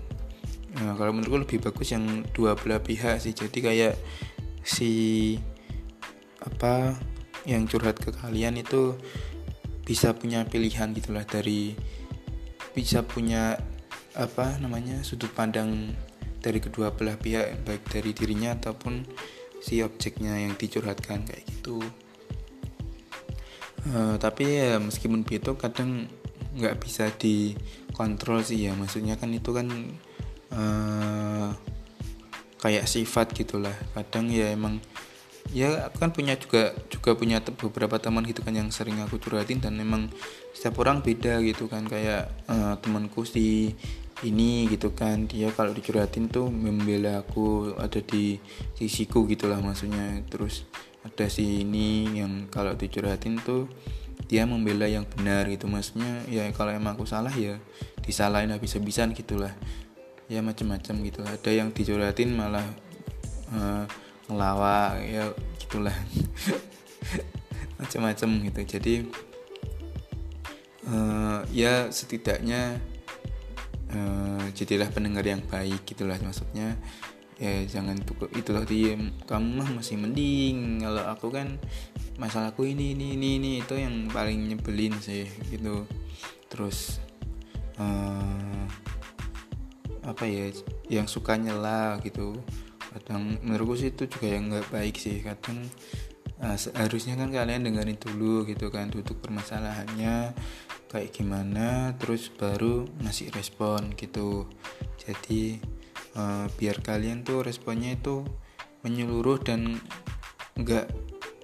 Nah, 0.77 0.93
kalau 0.93 1.15
menurutku 1.15 1.41
lebih 1.41 1.59
bagus 1.71 1.95
yang 1.95 2.27
dua 2.35 2.53
belah 2.53 2.83
pihak 2.83 3.17
sih. 3.23 3.33
Jadi 3.33 3.63
kayak 3.63 3.95
si 4.61 4.91
apa 6.43 6.93
yang 7.47 7.63
curhat 7.65 7.97
ke 7.97 8.11
kalian 8.11 8.59
itu 8.59 8.93
bisa 9.87 10.11
punya 10.11 10.43
pilihan 10.43 10.91
gitulah 10.91 11.23
dari 11.23 11.71
bisa 12.75 13.07
punya 13.07 13.55
apa 14.19 14.59
namanya 14.59 14.99
sudut 15.07 15.31
pandang 15.31 15.95
dari 16.43 16.59
kedua 16.59 16.91
belah 16.91 17.15
pihak 17.15 17.63
baik 17.63 17.87
dari 17.87 18.11
dirinya 18.11 18.51
ataupun 18.59 19.07
si 19.63 19.79
objeknya 19.79 20.35
yang 20.35 20.59
dicurhatkan 20.59 21.23
kayak 21.23 21.47
gitu. 21.47 21.79
Uh, 23.87 24.19
tapi 24.19 24.43
ya 24.59 24.83
meskipun 24.83 25.23
begitu 25.23 25.55
kadang 25.55 26.11
nggak 26.59 26.83
bisa 26.83 27.07
dikontrol 27.15 28.43
sih 28.43 28.67
ya. 28.67 28.75
Maksudnya 28.75 29.15
kan 29.15 29.31
itu 29.31 29.55
kan 29.55 29.67
uh, 30.51 31.49
kayak 32.59 32.89
sifat 32.89 33.31
gitulah 33.31 33.73
kadang 33.95 34.27
ya 34.27 34.51
emang 34.51 34.83
ya 35.51 35.87
aku 35.87 35.97
kan 36.03 36.11
punya 36.11 36.35
juga 36.35 36.75
juga 36.91 37.15
punya 37.15 37.39
beberapa 37.39 37.97
teman 37.97 38.23
gitu 38.27 38.43
kan 38.43 38.55
yang 38.55 38.69
sering 38.69 38.99
aku 38.99 39.19
curhatin 39.21 39.63
dan 39.63 39.75
memang 39.79 40.11
setiap 40.51 40.83
orang 40.83 40.99
beda 41.01 41.39
gitu 41.43 41.69
kan. 41.71 41.87
Kayak 41.87 42.31
uh, 42.51 42.75
temanku 42.79 43.23
si 43.23 43.75
ini 44.25 44.65
gitu 44.65 44.97
kan 44.97 45.29
dia 45.29 45.53
kalau 45.53 45.77
dicurhatin 45.77 46.25
tuh 46.25 46.49
membela 46.49 47.21
aku 47.21 47.77
ada 47.77 48.01
di 48.01 48.41
sisiku 48.75 49.23
gitulah 49.29 49.61
maksudnya. 49.61 50.25
Terus 50.25 50.65
ada 51.05 51.29
si 51.29 51.63
ini 51.63 52.17
yang 52.17 52.49
kalau 52.49 52.73
dicurhatin 52.73 53.39
tuh 53.39 53.69
dia 54.25 54.43
membela 54.49 54.89
yang 54.89 55.05
benar 55.05 55.45
gitu. 55.47 55.69
Maksudnya 55.69 56.25
ya 56.27 56.49
kalau 56.51 56.73
emang 56.73 56.97
aku 56.97 57.05
salah 57.05 57.31
ya 57.31 57.61
disalahin 58.01 58.51
habis-habisan 58.51 59.13
gitulah. 59.13 59.53
Ya 60.27 60.43
macam-macam 60.43 60.95
gitu 61.07 61.23
ada 61.23 61.51
yang 61.55 61.71
dicurhatin 61.71 62.35
malah 62.35 62.65
uh, 63.55 63.87
ngelawak 64.27 65.03
ya 65.03 65.23
gitulah. 65.59 65.95
Macam-macam 67.79 68.29
gitu. 68.51 68.61
Jadi 68.77 68.93
uh, 70.87 71.41
ya 71.51 71.87
setidaknya 71.91 72.79
uh, 73.91 74.45
jadilah 74.51 74.89
pendengar 74.91 75.23
yang 75.23 75.43
baik 75.47 75.83
gitulah 75.87 76.19
maksudnya. 76.19 76.75
Ya 77.37 77.61
jangan 77.69 78.01
tuh 78.01 78.25
itulah 78.33 78.65
diem 78.65 79.13
kamu 79.29 79.61
mah 79.61 79.69
masih 79.79 79.95
mending. 79.99 80.81
Kalau 80.81 81.03
aku 81.05 81.29
kan 81.29 81.61
masalahku 82.17 82.65
ini 82.65 82.97
ini 82.97 83.13
ini 83.13 83.29
ini 83.37 83.51
itu 83.61 83.77
yang 83.77 84.09
paling 84.09 84.49
nyebelin 84.49 84.97
sih 84.97 85.29
gitu. 85.53 85.85
Terus 86.49 86.97
uh, 87.77 88.65
apa 90.07 90.23
ya 90.23 90.49
yang 90.87 91.05
suka 91.05 91.35
nyela 91.35 91.99
gitu 92.01 92.39
kadang 92.97 93.37
menurutku 93.45 93.77
sih 93.77 93.93
itu 93.93 94.09
juga 94.09 94.27
yang 94.33 94.49
nggak 94.49 94.73
baik 94.73 94.95
sih. 94.97 95.21
Kadang 95.21 95.69
uh, 96.41 96.57
seharusnya 96.57 97.13
kan 97.15 97.29
kalian 97.29 97.69
dengerin 97.69 98.01
dulu 98.01 98.43
gitu 98.49 98.73
kan 98.73 98.89
duduk 98.89 99.21
permasalahannya 99.21 100.33
kayak 100.87 101.11
gimana 101.11 101.93
terus 101.99 102.33
baru 102.33 102.89
ngasih 103.05 103.29
respon 103.35 103.93
gitu. 103.93 104.49
Jadi 104.97 105.61
uh, 106.17 106.49
biar 106.57 106.81
kalian 106.81 107.21
tuh 107.21 107.45
responnya 107.45 107.93
itu 107.93 108.25
menyeluruh 108.81 109.39
dan 109.43 109.77
nggak 110.57 110.89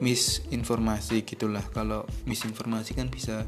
misinformasi 0.02 1.24
gitulah. 1.24 1.64
Kalau 1.70 2.08
misinformasi 2.26 2.98
kan 2.98 3.08
bisa 3.08 3.46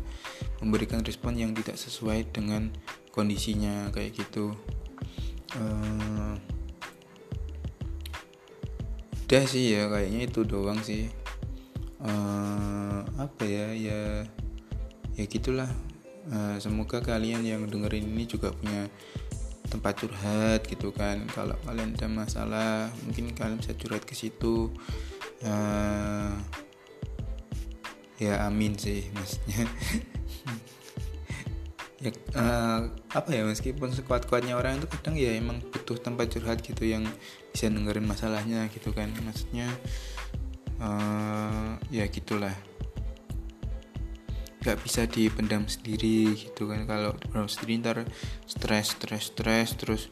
memberikan 0.62 1.02
respon 1.02 1.36
yang 1.36 1.52
tidak 1.58 1.76
sesuai 1.76 2.30
dengan 2.32 2.70
kondisinya 3.12 3.89
kayak 3.91 4.15
gitu. 4.15 4.54
Uh, 5.56 6.36
udah 9.26 9.44
sih 9.50 9.74
ya 9.74 9.90
kayaknya 9.90 10.30
itu 10.30 10.46
doang 10.46 10.78
sih. 10.86 11.10
Uh, 11.98 13.02
apa 13.18 13.42
ya 13.42 13.74
ya 13.74 14.02
ya 15.18 15.24
gitulah. 15.26 15.70
Uh, 16.30 16.62
semoga 16.62 17.02
kalian 17.02 17.42
yang 17.42 17.66
dengerin 17.66 18.06
ini 18.06 18.30
juga 18.30 18.54
punya 18.54 18.86
tempat 19.66 19.98
curhat 19.98 20.62
gitu 20.70 20.94
kan. 20.94 21.26
Kalau 21.34 21.58
kalian 21.66 21.98
ada 21.98 22.06
masalah 22.06 22.94
mungkin 23.02 23.34
kalian 23.34 23.58
bisa 23.58 23.74
curhat 23.74 24.06
ke 24.06 24.14
situ. 24.14 24.70
Uh, 25.42 26.38
ya 28.16 28.48
amin 28.48 28.80
sih 28.80 29.12
maksudnya 29.12 29.68
ya 32.06 32.13
uh, 32.38 32.86
apa 33.18 33.30
ya 33.34 33.41
meskipun 33.41 33.89
sekuat-kuatnya 33.89 34.54
orang 34.54 34.78
itu 34.78 34.88
kadang 34.94 35.18
ya 35.18 35.34
emang 35.34 35.58
butuh 35.74 35.98
tempat 35.98 36.30
curhat 36.38 36.62
gitu 36.62 36.86
yang 36.86 37.02
bisa 37.50 37.65
dengerin 37.74 38.06
masalahnya 38.06 38.70
gitu 38.70 38.94
kan. 38.94 39.10
Maksudnya 39.26 39.65
uh, 40.78 41.82
ya 41.89 42.06
gitulah. 42.06 42.54
Nggak 44.62 44.78
bisa 44.86 45.10
dipendam 45.10 45.65
sendiri 45.65 46.38
gitu 46.38 46.70
kan. 46.70 46.86
Kalau 46.86 47.18
dipendam 47.18 47.50
sendiri 47.50 47.82
ntar 47.82 47.98
stres 48.46 48.94
stres 48.94 49.34
stres 49.34 49.70
terus 49.74 50.04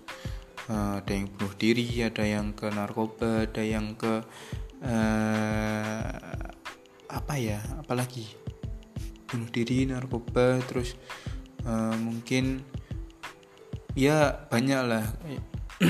uh, 0.74 0.98
ada 0.98 1.14
yang 1.14 1.30
bunuh 1.30 1.54
diri 1.54 1.86
ada 2.02 2.26
yang 2.26 2.58
ke 2.58 2.70
narkoba 2.74 3.46
ada 3.46 3.62
yang 3.62 3.94
ke 3.94 4.26
uh, 4.82 6.10
apa 7.14 7.34
ya 7.38 7.62
apalagi? 7.78 8.26
Bunuh 9.30 9.50
diri 9.50 9.86
narkoba 9.90 10.58
terus 10.66 10.98
uh, 11.68 11.96
mungkin 12.00 12.64
ya 13.94 14.48
banyak 14.50 14.82
lah. 14.84 15.06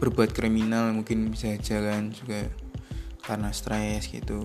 Berbuat 0.00 0.34
kriminal 0.36 0.92
mungkin 0.92 1.30
bisa 1.32 1.54
aja 1.54 1.80
kan 1.80 2.12
juga 2.12 2.50
karena 3.24 3.50
stres 3.54 4.10
gitu. 4.10 4.44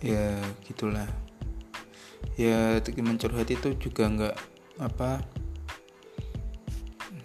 Ya 0.00 0.36
gitulah. 0.66 1.08
Ya 2.36 2.80
teman 2.80 3.16
itu 3.20 3.68
juga 3.76 4.04
nggak 4.08 4.36
apa 4.80 5.20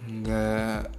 nggak 0.05 0.91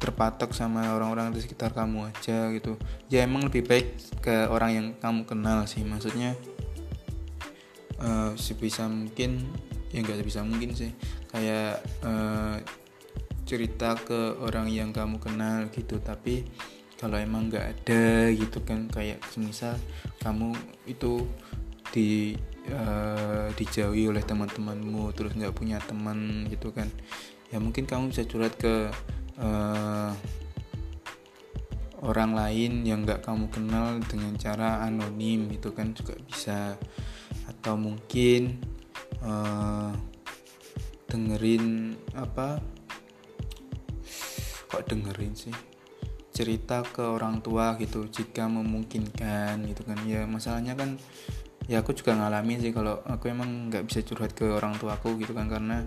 terpatok 0.00 0.56
sama 0.56 0.96
orang-orang 0.96 1.30
di 1.30 1.44
sekitar 1.44 1.76
kamu 1.76 2.08
aja 2.08 2.48
gitu. 2.56 2.80
Ya 3.12 3.24
emang 3.28 3.46
lebih 3.46 3.68
baik 3.68 4.00
ke 4.24 4.48
orang 4.48 4.70
yang 4.72 4.86
kamu 4.96 5.28
kenal 5.28 5.64
sih 5.68 5.84
maksudnya 5.84 6.36
uh, 8.00 8.32
sebisa 8.34 8.88
mungkin 8.88 9.46
ya 9.94 10.02
nggak 10.02 10.18
sebisa 10.24 10.40
mungkin 10.42 10.74
sih. 10.74 10.90
Kayak 11.30 11.84
uh, 12.02 12.58
cerita 13.50 13.98
ke 13.98 14.38
orang 14.38 14.70
yang 14.70 14.94
kamu 14.94 15.18
kenal 15.18 15.66
gitu 15.74 15.98
tapi 15.98 16.46
kalau 17.00 17.18
emang 17.18 17.50
nggak 17.50 17.66
ada 17.66 18.30
gitu 18.30 18.60
kan 18.62 18.86
kayak 18.92 19.18
semisal 19.32 19.74
kamu 20.22 20.52
itu 20.86 21.26
di 21.90 22.38
uh, 22.70 23.50
dijauhi 23.58 24.06
oleh 24.06 24.22
teman-temanmu 24.22 25.10
terus 25.16 25.34
nggak 25.34 25.56
punya 25.56 25.82
teman 25.82 26.46
gitu 26.46 26.70
kan 26.70 26.86
ya 27.50 27.58
mungkin 27.58 27.90
kamu 27.90 28.14
bisa 28.14 28.22
curhat 28.28 28.54
ke 28.54 28.92
uh, 29.42 30.14
orang 32.06 32.36
lain 32.36 32.86
yang 32.86 33.02
nggak 33.02 33.26
kamu 33.26 33.50
kenal 33.50 33.98
dengan 34.06 34.38
cara 34.38 34.86
anonim 34.86 35.50
itu 35.50 35.74
kan 35.74 35.90
juga 35.90 36.14
bisa 36.22 36.78
atau 37.50 37.74
mungkin 37.74 38.62
uh, 39.26 39.90
dengerin 41.10 41.98
apa 42.14 42.62
kok 44.70 44.86
dengerin 44.86 45.34
sih? 45.34 45.54
Cerita 46.30 46.86
ke 46.86 47.02
orang 47.02 47.42
tua 47.42 47.74
gitu 47.76 48.06
jika 48.06 48.46
memungkinkan 48.46 49.66
gitu 49.66 49.82
kan. 49.82 49.98
Ya 50.06 50.24
masalahnya 50.30 50.78
kan 50.78 50.96
ya 51.66 51.82
aku 51.82 51.92
juga 51.92 52.14
ngalamin 52.14 52.62
sih 52.62 52.70
kalau 52.70 53.02
aku 53.04 53.30
emang 53.30 53.68
nggak 53.68 53.90
bisa 53.90 54.00
curhat 54.06 54.32
ke 54.32 54.46
orang 54.46 54.78
tua 54.78 54.96
aku 54.96 55.18
gitu 55.18 55.34
kan. 55.34 55.50
Karena 55.50 55.82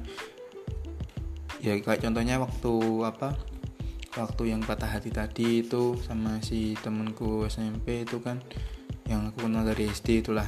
ya 1.63 1.79
kayak 1.79 2.03
contohnya 2.03 2.43
waktu 2.43 2.73
apa 3.07 3.39
waktu 4.13 4.53
yang 4.53 4.61
patah 4.61 4.99
hati 4.99 5.09
tadi 5.09 5.65
itu 5.65 5.97
sama 6.05 6.37
si 6.43 6.77
temenku 6.85 7.49
SMP 7.49 8.05
itu 8.05 8.21
kan 8.21 8.37
yang 9.09 9.31
aku 9.31 9.49
kenal 9.49 9.65
dari 9.65 9.89
SD 9.89 10.21
itulah 10.21 10.45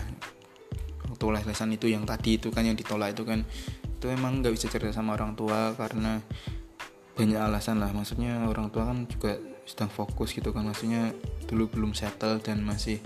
les-lesan 1.32 1.74
itu 1.74 1.90
yang 1.90 2.04
tadi 2.04 2.38
itu 2.38 2.50
kan 2.52 2.66
yang 2.66 2.78
ditolak 2.78 3.14
itu 3.16 3.24
kan 3.26 3.46
itu 3.86 4.06
emang 4.12 4.44
nggak 4.44 4.54
bisa 4.54 4.68
cerita 4.68 4.92
sama 4.92 5.16
orang 5.16 5.34
tua 5.34 5.74
karena 5.74 6.22
banyak 7.16 7.40
alasan 7.40 7.80
lah. 7.80 7.90
Maksudnya 7.96 8.44
orang 8.46 8.70
tua 8.70 8.92
kan 8.92 9.08
juga 9.08 9.40
sedang 9.66 9.90
fokus 9.90 10.36
gitu 10.36 10.54
kan 10.54 10.68
maksudnya 10.68 11.10
dulu 11.50 11.66
belum 11.72 11.92
settle 11.98 12.38
dan 12.38 12.62
masih 12.62 13.02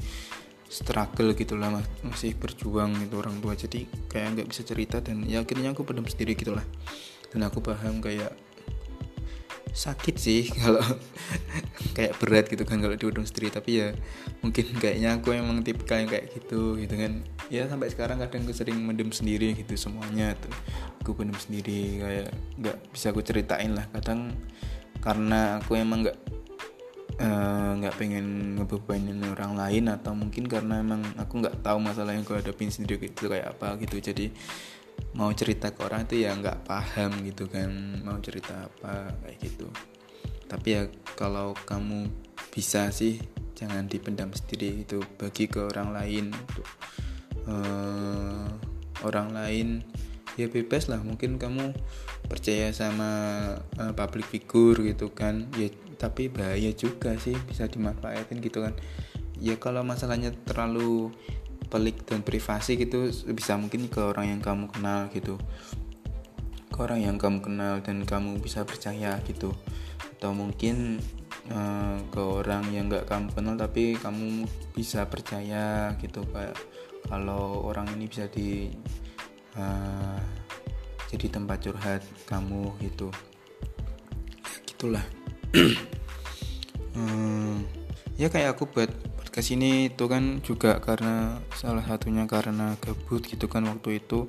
struggle 0.69 1.31
gitu 1.33 1.55
lah 1.55 1.71
masih 2.03 2.35
berjuang 2.35 2.97
gitu 2.99 3.21
orang 3.21 3.37
tua. 3.39 3.53
Jadi 3.55 3.85
kayak 4.09 4.39
nggak 4.39 4.47
bisa 4.49 4.61
cerita 4.65 4.99
dan 4.99 5.23
ya 5.23 5.45
akhirnya 5.45 5.71
aku 5.71 5.85
pendam 5.85 6.09
sendiri 6.09 6.35
gitulah 6.35 6.65
dan 7.29 7.45
aku 7.45 7.61
paham 7.61 8.01
kayak 8.01 8.33
sakit 9.69 10.15
sih 10.17 10.49
kalau 10.49 10.81
kayak 11.95 12.17
berat 12.21 12.45
gitu 12.49 12.63
kan 12.65 12.81
kalau 12.81 12.95
diudung 12.95 13.25
sendiri. 13.25 13.53
Tapi 13.53 13.71
ya 13.81 13.87
mungkin 14.41 14.65
kayaknya 14.77 15.19
aku 15.19 15.35
emang 15.35 15.61
tipe 15.61 15.83
yang 15.89 16.09
kayak 16.09 16.31
gitu 16.33 16.77
gitu 16.77 16.95
kan. 16.95 17.23
Ya 17.51 17.65
sampai 17.65 17.89
sekarang 17.89 18.21
kadang 18.21 18.45
aku 18.45 18.53
sering 18.53 18.77
mendem 18.81 19.09
sendiri 19.13 19.53
gitu 19.53 19.75
semuanya 19.77 20.33
tuh. 20.37 20.53
Aku 21.03 21.15
pendem 21.15 21.37
sendiri 21.37 22.01
kayak 22.01 22.27
nggak 22.59 22.77
bisa 22.93 23.11
aku 23.13 23.21
ceritain 23.21 23.73
lah. 23.73 23.85
Kadang 23.93 24.35
karena 24.99 25.63
aku 25.63 25.79
emang 25.79 26.03
nggak 26.03 26.39
Eh, 27.19 27.71
nggak 27.83 27.91
uh, 27.91 27.97
pengen 27.99 28.55
ngebebanin 28.55 29.19
orang 29.35 29.59
lain 29.59 29.91
atau 29.91 30.15
mungkin 30.15 30.47
karena 30.47 30.79
emang 30.79 31.03
aku 31.19 31.43
nggak 31.43 31.59
tahu 31.59 31.75
masalah 31.83 32.15
yang 32.15 32.23
gue 32.23 32.31
hadapin 32.31 32.71
sendiri 32.71 33.11
gitu 33.11 33.27
kayak 33.27 33.59
apa 33.59 33.75
gitu. 33.83 33.99
Jadi 33.99 34.31
mau 35.13 35.31
cerita 35.33 35.73
ke 35.73 35.79
orang 35.83 36.05
itu 36.05 36.23
ya 36.23 36.35
nggak 36.35 36.63
paham 36.69 37.11
gitu 37.25 37.49
kan 37.49 37.69
mau 38.05 38.17
cerita 38.21 38.69
apa 38.69 39.13
kayak 39.25 39.37
gitu. 39.41 39.67
Tapi 40.49 40.67
ya 40.73 40.83
kalau 41.17 41.53
kamu 41.53 42.09
bisa 42.49 42.89
sih 42.89 43.21
jangan 43.53 43.85
dipendam 43.85 44.31
sendiri 44.31 44.87
itu 44.87 45.03
bagi 45.19 45.45
ke 45.51 45.61
orang 45.61 45.91
lain 45.91 46.31
untuk 46.31 46.67
uh, 47.45 48.47
orang 49.03 49.35
lain 49.35 49.67
ya 50.39 50.47
bebas 50.47 50.87
lah. 50.87 51.03
Mungkin 51.03 51.35
kamu 51.37 51.75
percaya 52.29 52.71
sama 52.71 53.11
uh, 53.81 53.93
public 53.93 54.29
figure 54.29 54.79
gitu 54.85 55.11
kan 55.11 55.49
ya 55.57 55.67
tapi 55.99 56.31
bahaya 56.31 56.71
juga 56.71 57.19
sih 57.19 57.35
bisa 57.49 57.67
dimanfaatin 57.67 58.39
gitu 58.39 58.63
kan. 58.63 58.73
Ya 59.39 59.55
kalau 59.59 59.83
masalahnya 59.83 60.31
terlalu 60.47 61.11
pelik 61.69 62.03
dan 62.09 62.25
privasi 62.25 62.75
gitu 62.75 63.13
bisa 63.31 63.55
mungkin 63.55 63.87
ke 63.87 64.01
orang 64.01 64.37
yang 64.37 64.41
kamu 64.41 64.67
kenal 64.73 65.07
gitu. 65.13 65.37
Ke 66.73 66.77
orang 66.83 67.05
yang 67.05 67.17
kamu 67.21 67.45
kenal 67.45 67.79
dan 67.85 68.03
kamu 68.03 68.41
bisa 68.41 68.65
percaya 68.65 69.21
gitu. 69.29 69.53
Atau 70.17 70.33
mungkin 70.33 70.99
uh, 71.53 71.97
ke 72.09 72.21
orang 72.21 72.67
yang 72.73 72.89
nggak 72.89 73.05
kamu 73.05 73.29
kenal 73.31 73.55
tapi 73.55 73.95
kamu 73.95 74.49
bisa 74.73 75.05
percaya 75.05 75.93
gitu 76.01 76.25
kayak 76.33 76.57
kalau 77.07 77.63
orang 77.65 77.87
ini 77.95 78.05
bisa 78.11 78.27
di 78.27 78.69
uh, 79.55 80.19
jadi 81.09 81.25
tempat 81.29 81.57
curhat 81.65 82.01
kamu 82.25 82.73
gitu. 82.81 83.09
Gitulah. 84.65 85.05
Hmm, 86.93 87.65
ya 88.21 88.29
kayak 88.29 88.57
aku 88.57 88.69
buat 88.69 88.91
podcast 89.29 89.53
ini 89.53 89.93
itu 89.93 90.09
kan 90.09 90.41
juga 90.41 90.81
karena 90.81 91.37
salah 91.53 91.85
satunya 91.85 92.25
karena 92.25 92.73
gabut 92.81 93.21
gitu 93.21 93.45
kan 93.45 93.61
waktu 93.69 94.01
itu. 94.01 94.25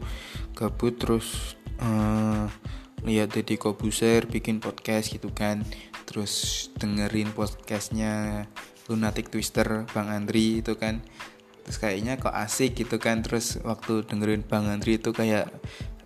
Gabut 0.53 1.01
terus 1.01 1.57
uh, 1.81 2.45
lihat 3.09 3.33
Deddy 3.33 3.57
Kobuser 3.57 4.29
bikin 4.29 4.61
podcast 4.61 5.09
gitu 5.09 5.33
kan. 5.33 5.65
Terus 6.05 6.69
dengerin 6.77 7.33
podcastnya 7.33 8.45
Lunatic 8.93 9.33
Twister 9.33 9.89
Bang 9.97 10.13
Andri 10.13 10.61
itu 10.61 10.77
kan. 10.77 11.01
Terus 11.65 11.81
kayaknya 11.81 12.21
kok 12.21 12.37
asik 12.37 12.85
gitu 12.85 13.01
kan. 13.01 13.25
Terus 13.25 13.57
waktu 13.65 14.05
dengerin 14.05 14.45
Bang 14.45 14.69
Andri 14.69 15.01
itu 15.01 15.17
kayak 15.17 15.49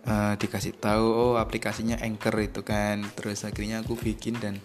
uh, 0.06 0.38
dikasih 0.38 0.78
tahu 0.78 1.02
oh 1.02 1.34
aplikasinya 1.42 1.98
Anchor 1.98 2.38
itu 2.38 2.62
kan. 2.62 3.02
Terus 3.18 3.42
akhirnya 3.42 3.82
aku 3.82 3.98
bikin 3.98 4.38
dan 4.38 4.62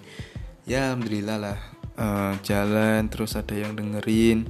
ya 0.69 0.93
alhamdulillah 0.93 1.41
lah 1.41 1.78
uh, 1.99 2.33
jalan 2.41 3.11
terus 3.11 3.35
ada 3.35 3.53
yang 3.53 3.75
dengerin 3.75 4.47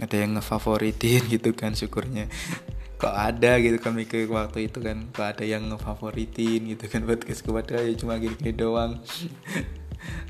ada 0.00 0.16
yang 0.16 0.38
ngefavoritin 0.38 1.26
gitu 1.34 1.52
kan 1.52 1.76
syukurnya. 1.76 2.30
Kok 3.02 3.16
ada 3.18 3.58
gitu 3.58 3.82
kan 3.82 3.98
mikir 3.98 4.30
waktu 4.30 4.70
itu 4.70 4.78
kan 4.78 5.10
kok 5.10 5.34
ada 5.34 5.42
yang 5.42 5.66
ngefavoritin 5.66 6.70
gitu 6.70 6.86
kan 6.86 7.02
podcast 7.10 7.42
kepada 7.42 7.82
ya 7.82 7.98
cuma 7.98 8.14
gini-gini 8.14 8.54
doang. 8.54 9.02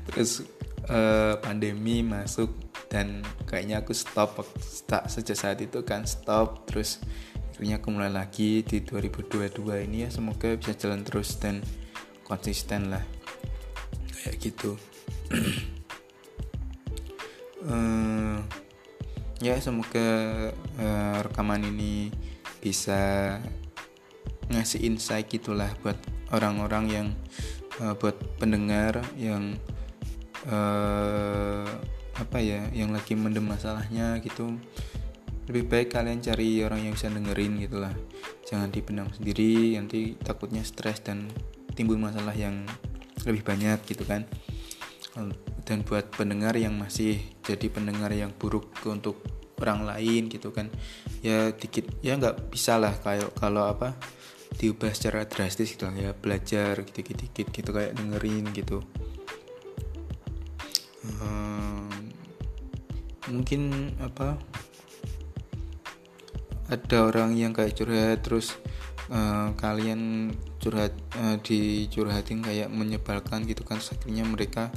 Terus 0.09 0.41
uh, 0.89 1.37
pandemi 1.37 2.01
masuk 2.01 2.49
dan 2.89 3.21
kayaknya 3.45 3.85
aku 3.85 3.93
stop 3.93 4.41
tak 4.89 5.05
sejak 5.05 5.37
saat 5.37 5.61
itu 5.61 5.85
kan 5.85 6.09
stop. 6.09 6.65
Terus 6.65 6.97
akhirnya 7.53 7.77
aku 7.77 7.93
mulai 7.93 8.09
lagi 8.09 8.65
di 8.65 8.81
2022 8.81 9.85
ini 9.85 9.97
ya 10.03 10.09
semoga 10.09 10.57
bisa 10.57 10.73
jalan 10.73 11.05
terus 11.05 11.37
dan 11.37 11.61
konsisten 12.25 12.89
lah. 12.89 13.05
Kayak 14.17 14.49
gitu 14.49 14.81
uh, 17.67 18.37
ya 19.43 19.59
semoga 19.59 20.09
uh, 20.79 21.17
rekaman 21.23 21.67
ini 21.67 22.11
bisa 22.63 23.35
ngasih 24.51 24.87
insight 24.87 25.27
gitulah 25.27 25.71
buat 25.83 25.99
orang-orang 26.31 26.85
yang 26.87 27.07
uh, 27.83 27.95
buat 27.95 28.15
pendengar 28.39 29.03
yang 29.19 29.55
uh, 30.47 31.67
apa 32.13 32.37
ya 32.39 32.69
yang 32.71 32.93
lagi 32.95 33.15
mendem 33.17 33.43
masalahnya 33.43 34.19
gitu. 34.23 34.55
Lebih 35.43 35.67
baik 35.67 35.87
kalian 35.91 36.23
cari 36.23 36.63
orang 36.63 36.87
yang 36.87 36.95
bisa 36.95 37.11
dengerin 37.11 37.59
gitulah. 37.59 37.91
Jangan 38.47 38.71
dipendam 38.71 39.11
sendiri 39.11 39.75
nanti 39.75 40.15
takutnya 40.15 40.63
stres 40.63 41.03
dan 41.03 41.27
timbul 41.75 41.99
masalah 41.99 42.31
yang 42.31 42.63
lebih 43.27 43.43
banyak 43.43 43.79
gitu 43.87 44.03
kan 44.03 44.27
dan 45.63 45.83
buat 45.87 46.11
pendengar 46.11 46.55
yang 46.59 46.75
masih 46.75 47.19
jadi 47.43 47.71
pendengar 47.71 48.11
yang 48.11 48.35
buruk 48.35 48.71
untuk 48.87 49.23
orang 49.63 49.87
lain 49.87 50.27
gitu 50.27 50.51
kan 50.51 50.67
ya 51.23 51.55
dikit 51.55 51.87
ya 52.03 52.19
nggak 52.19 52.51
bisa 52.51 52.75
lah 52.75 52.91
kayak 52.99 53.31
kalau 53.39 53.63
apa 53.63 53.95
diubah 54.59 54.91
secara 54.91 55.25
drastis 55.25 55.73
gitu 55.73 55.87
ya 55.95 56.11
belajar 56.13 56.83
gitu-gitu 56.85 57.49
gitu 57.49 57.69
kayak 57.73 57.97
dengerin 57.97 58.45
gitu. 58.53 58.85
Hmm, 61.03 61.89
mungkin 63.27 63.91
apa 63.99 64.39
ada 66.71 66.97
orang 67.03 67.35
yang 67.35 67.51
kayak 67.51 67.75
curhat 67.75 68.23
terus 68.23 68.55
uh, 69.11 69.51
kalian 69.59 70.31
curhat 70.63 70.95
uh, 71.19 71.35
dicurhatin 71.43 72.39
kayak 72.39 72.71
menyebalkan 72.71 73.43
gitu 73.43 73.67
kan 73.67 73.83
akhirnya 73.83 74.23
mereka 74.23 74.71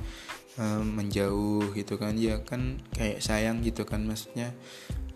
uh, 0.61 0.83
menjauh 0.83 1.73
gitu 1.73 1.97
kan. 1.97 2.16
Ya 2.16 2.40
kan 2.42 2.81
kayak 2.97 3.21
sayang 3.25 3.64
gitu 3.64 3.85
kan. 3.85 4.05
Maksudnya 4.05 4.53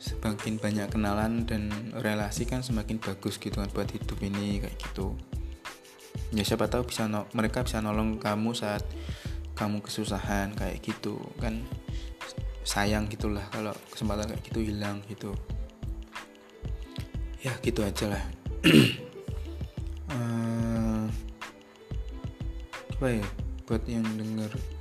semakin 0.00 0.56
banyak 0.56 0.88
kenalan 0.88 1.44
dan 1.44 1.68
relasi 1.92 2.48
kan 2.48 2.64
semakin 2.64 2.96
bagus 2.96 3.36
gitu 3.36 3.60
kan 3.60 3.68
buat 3.76 3.92
hidup 3.92 4.16
ini 4.24 4.64
kayak 4.64 4.76
gitu. 4.80 5.12
Ya 6.32 6.40
siapa 6.46 6.72
tahu 6.72 6.88
bisa 6.88 7.04
no 7.04 7.28
mereka 7.36 7.60
bisa 7.60 7.84
nolong 7.84 8.16
kamu 8.16 8.56
saat 8.56 8.80
kamu 9.52 9.84
kesusahan 9.84 10.56
kayak 10.56 10.80
gitu 10.80 11.20
kan. 11.36 11.60
Sayang 12.64 13.12
gitulah 13.12 13.44
kalau 13.52 13.76
kesempatan 13.92 14.32
kayak 14.32 14.42
gitu 14.48 14.60
hilang 14.64 15.04
gitu. 15.12 15.36
Ya 17.44 17.52
gitu 17.60 17.84
aja 17.84 18.16
lah. 18.16 18.24
Uh, 20.08 21.08
apa 22.96 23.06
ya? 23.20 23.26
Buat 23.68 23.84
yang 23.86 24.04
denger 24.16 24.79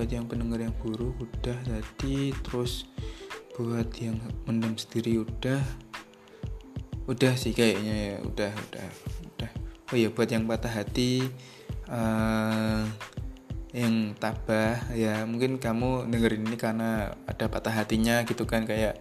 buat 0.00 0.08
yang 0.08 0.24
pendengar 0.24 0.64
yang 0.64 0.72
buruk 0.80 1.12
udah 1.20 1.60
tadi 1.60 2.32
terus 2.40 2.88
buat 3.52 3.92
yang 4.00 4.16
mendem 4.48 4.72
sendiri 4.80 5.20
udah. 5.20 5.60
Udah 7.04 7.36
sih 7.36 7.52
kayaknya 7.52 8.16
ya 8.16 8.16
udah 8.24 8.48
udah 8.48 8.88
udah. 9.28 9.50
Oh 9.92 10.00
ya 10.00 10.08
buat 10.08 10.24
yang 10.32 10.48
patah 10.48 10.72
hati 10.72 11.28
uh, 11.92 12.88
yang 13.76 14.16
tabah 14.16 14.88
ya 14.96 15.28
mungkin 15.28 15.60
kamu 15.60 16.08
dengerin 16.08 16.48
ini 16.48 16.56
karena 16.56 17.12
ada 17.28 17.52
patah 17.52 17.84
hatinya 17.84 18.24
gitu 18.24 18.48
kan 18.48 18.64
kayak 18.64 18.96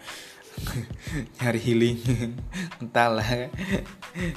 nyari 1.40 1.60
healing. 1.60 1.98
Entahlah. 2.82 3.50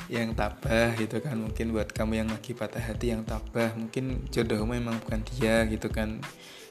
Yang 0.09 0.29
tabah 0.39 0.95
gitu 0.97 1.19
kan. 1.21 1.37
Mungkin 1.39 1.75
buat 1.75 1.91
kamu 1.91 2.25
yang 2.25 2.29
lagi 2.31 2.53
patah 2.57 2.83
hati 2.83 3.15
yang 3.15 3.23
tabah. 3.27 3.75
Mungkin 3.77 4.29
jodohmu 4.31 4.77
memang 4.77 4.99
bukan 5.03 5.23
dia 5.35 5.65
gitu 5.69 5.89
kan. 5.93 6.23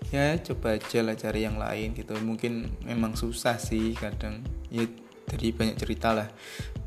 Ya 0.10 0.36
coba 0.42 0.82
aja 0.82 1.00
lah 1.06 1.16
cari 1.16 1.46
yang 1.46 1.62
lain 1.62 1.94
gitu. 1.94 2.18
Mungkin 2.18 2.84
memang 2.86 3.14
susah 3.14 3.62
sih 3.62 3.94
kadang. 3.96 4.42
Ya 4.74 4.88
dari 5.30 5.54
banyak 5.54 5.78
cerita 5.78 6.16
lah. 6.16 6.28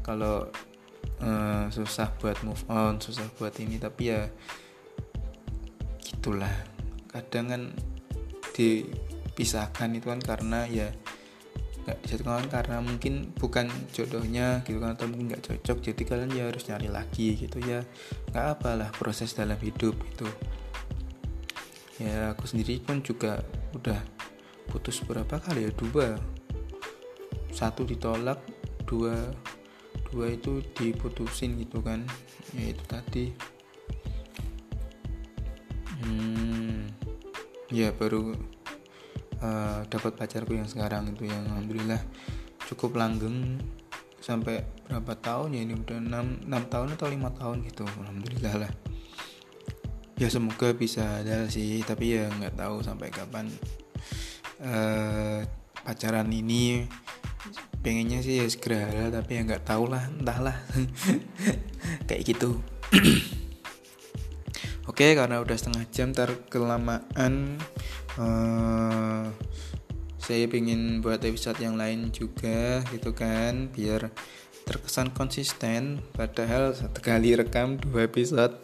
Kalau 0.04 0.50
uh, 1.22 1.64
susah 1.70 2.12
buat 2.20 2.40
move 2.42 2.64
on 2.68 3.00
susah 3.00 3.24
buat 3.38 3.54
ini. 3.60 3.78
Tapi 3.78 4.02
ya 4.10 4.26
gitulah. 6.02 6.52
Kadang 7.08 7.46
kan 7.46 7.62
dipisahkan 8.54 9.90
itu 9.94 10.06
kan 10.10 10.22
karena 10.22 10.66
ya 10.70 10.90
nggak 11.84 12.00
disatukan 12.00 12.48
karena 12.48 12.80
mungkin 12.80 13.36
bukan 13.36 13.68
jodohnya 13.92 14.64
gitu 14.64 14.80
kan 14.80 14.96
atau 14.96 15.04
mungkin 15.04 15.36
nggak 15.36 15.44
cocok 15.44 15.78
jadi 15.84 16.02
kalian 16.08 16.32
ya 16.32 16.44
harus 16.48 16.64
nyari 16.64 16.88
lagi 16.88 17.36
gitu 17.36 17.60
ya. 17.60 17.84
Nggak 18.32 18.46
apalah 18.56 18.88
proses 18.96 19.36
dalam 19.36 19.60
hidup 19.60 19.92
itu. 20.00 20.28
Ya 22.00 22.32
aku 22.32 22.48
sendiri 22.48 22.80
pun 22.80 23.04
juga 23.04 23.44
udah 23.76 24.00
putus 24.72 25.04
berapa 25.04 25.36
kali 25.36 25.68
ya? 25.68 25.70
Dua. 25.76 26.16
Satu 27.52 27.84
ditolak 27.84 28.40
dua 28.88 29.14
dua 30.08 30.32
itu 30.32 30.64
diputusin 30.72 31.60
gitu 31.60 31.84
kan. 31.84 32.00
Ya 32.56 32.72
itu 32.72 32.84
tadi. 32.88 33.24
Hmm, 36.00 36.88
ya 37.68 37.92
baru 37.92 38.36
uh, 39.44 39.78
dapat 39.92 40.16
pacarku 40.16 40.56
yang 40.56 40.68
sekarang 40.68 41.12
itu 41.12 41.28
yang 41.28 41.44
alhamdulillah 41.52 42.00
cukup 42.64 42.96
langgeng 42.96 43.60
sampai 44.24 44.64
berapa 44.88 45.12
tahun 45.20 45.52
ya 45.52 45.60
ini 45.68 45.76
udah 45.76 46.00
6, 46.00 46.48
6 46.48 46.72
tahun 46.72 46.88
atau 46.96 47.06
lima 47.12 47.28
tahun 47.36 47.60
gitu 47.68 47.84
alhamdulillah 47.84 48.54
lah. 48.64 48.72
Ya 50.16 50.32
semoga 50.32 50.72
bisa 50.72 51.20
ada 51.20 51.44
sih 51.52 51.84
tapi 51.84 52.16
ya 52.16 52.32
nggak 52.32 52.56
tahu 52.56 52.80
sampai 52.80 53.12
kapan 53.12 53.52
uh, 54.64 55.44
pacaran 55.84 56.32
ini. 56.32 56.88
Pengennya 57.84 58.24
sih 58.24 58.40
ya 58.40 58.48
segera 58.48 58.88
ada 58.88 59.20
tapi 59.20 59.36
ya 59.36 59.44
nggak 59.44 59.68
tahu 59.68 59.92
lah 59.92 60.08
entahlah 60.08 60.56
kayak 62.08 62.24
gitu. 62.24 62.64
Oke 64.88 65.12
karena 65.12 65.44
udah 65.44 65.52
setengah 65.52 65.84
jam 65.92 66.16
terkelamaan 66.16 67.60
uh, 68.18 69.28
saya 70.18 70.48
ingin 70.48 71.04
buat 71.04 71.20
episode 71.20 71.60
yang 71.60 71.76
lain 71.76 72.08
juga 72.08 72.80
gitu 72.88 73.12
kan 73.12 73.68
biar 73.68 74.08
terkesan 74.64 75.12
konsisten. 75.12 76.00
Padahal 76.16 76.72
satu 76.72 77.04
kali 77.04 77.36
rekam 77.36 77.76
dua 77.76 78.08
episode. 78.08 78.56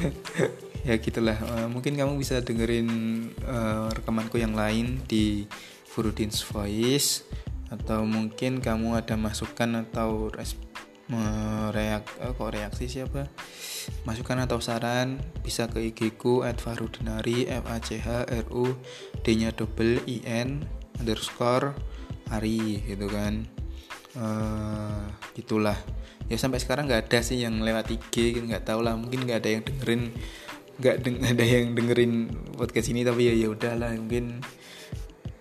Ya 0.86 1.02
gitulah. 1.02 1.34
Uh, 1.42 1.66
mungkin 1.66 1.98
kamu 1.98 2.14
bisa 2.14 2.38
dengerin 2.38 2.86
uh, 3.42 3.90
rekamanku 3.90 4.38
yang 4.38 4.54
lain 4.54 5.02
di 5.10 5.42
Furudin's 5.82 6.46
Voice 6.46 7.26
atau 7.74 8.06
mungkin 8.06 8.62
kamu 8.62 8.94
ada 8.94 9.18
masukan 9.18 9.82
atau 9.82 10.30
mereak 11.06 12.02
eh, 12.18 12.32
kok 12.34 12.50
reaksi 12.50 12.90
siapa? 12.90 13.30
Masukan 14.02 14.42
atau 14.42 14.58
saran 14.58 15.22
bisa 15.46 15.70
ke 15.70 15.78
IG 15.94 16.18
ku 16.18 16.42
at 16.42 16.58
Farudinari 16.58 17.46
F 17.46 17.64
A 17.70 17.78
C 17.78 18.02
H 18.02 18.26
R 18.26 18.46
U 18.50 18.74
D 19.22 19.38
nya 19.38 19.54
double 19.54 20.02
I 20.10 20.22
N 20.26 20.66
underscore 20.98 21.78
Ari 22.34 22.82
gitu 22.82 23.06
kan. 23.06 23.46
Uh, 24.18 25.06
gitulah. 25.38 25.78
Ya 26.26 26.34
sampai 26.34 26.58
sekarang 26.58 26.90
nggak 26.90 27.06
ada 27.06 27.20
sih 27.22 27.38
yang 27.38 27.62
lewat 27.62 27.86
IG 27.94 28.42
nggak 28.42 28.66
tahu 28.66 28.82
lah 28.82 28.98
mungkin 28.98 29.22
nggak 29.22 29.38
ada 29.46 29.50
yang 29.54 29.62
dengerin 29.62 30.02
nggak 30.76 30.96
deng 31.06 31.16
ada 31.32 31.44
yang 31.44 31.66
dengerin 31.72 32.12
podcast 32.58 32.90
ini 32.90 33.06
tapi 33.06 33.30
ya 33.30 33.34
ya 33.36 33.48
udahlah 33.52 33.94
mungkin 33.94 34.42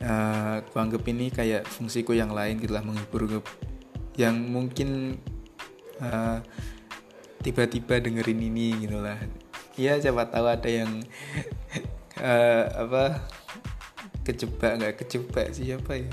uh, 0.05 0.61
aku 0.63 0.77
anggap 0.77 1.03
ini 1.09 1.33
kayak 1.33 1.65
fungsiku 1.65 2.13
yang 2.13 2.31
lain 2.31 2.61
gitulah 2.61 2.85
menghibur 2.85 3.41
yang 4.15 4.37
mungkin 4.47 5.19
eh, 6.01 6.39
tiba-tiba 7.45 8.01
dengerin 8.01 8.41
ini 8.41 8.73
gitu 8.81 8.97
lah. 8.97 9.21
Ya 9.77 10.01
siapa 10.01 10.25
tahu 10.33 10.49
ada 10.49 10.65
yang 10.65 11.05
uh, 12.17 12.65
apa 12.87 13.21
kejebak 14.25 14.81
nggak 14.81 14.95
kejebak 15.05 15.53
siapa 15.53 16.01
ya. 16.01 16.09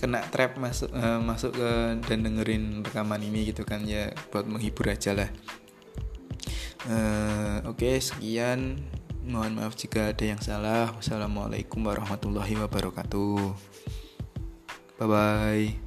Kena 0.00 0.24
trap 0.32 0.56
masuk 0.56 0.88
uh, 0.96 1.20
masuk 1.20 1.52
ke 1.60 1.70
dan 2.08 2.24
dengerin 2.24 2.80
rekaman 2.80 3.20
ini 3.20 3.52
gitu 3.52 3.68
kan 3.68 3.84
ya 3.84 4.08
buat 4.32 4.48
menghibur 4.48 4.88
aja 4.88 5.12
lah. 5.12 5.30
Uh, 6.88 7.60
oke 7.68 7.84
okay, 7.84 8.00
sekian. 8.00 8.80
Mohon 9.24 9.64
maaf 9.64 9.72
jika 9.76 10.12
ada 10.12 10.24
yang 10.24 10.40
salah. 10.40 10.92
Wassalamualaikum 10.96 11.80
warahmatullahi 11.80 12.60
wabarakatuh. 12.60 13.56
Bye 15.00 15.08
bye 15.08 15.83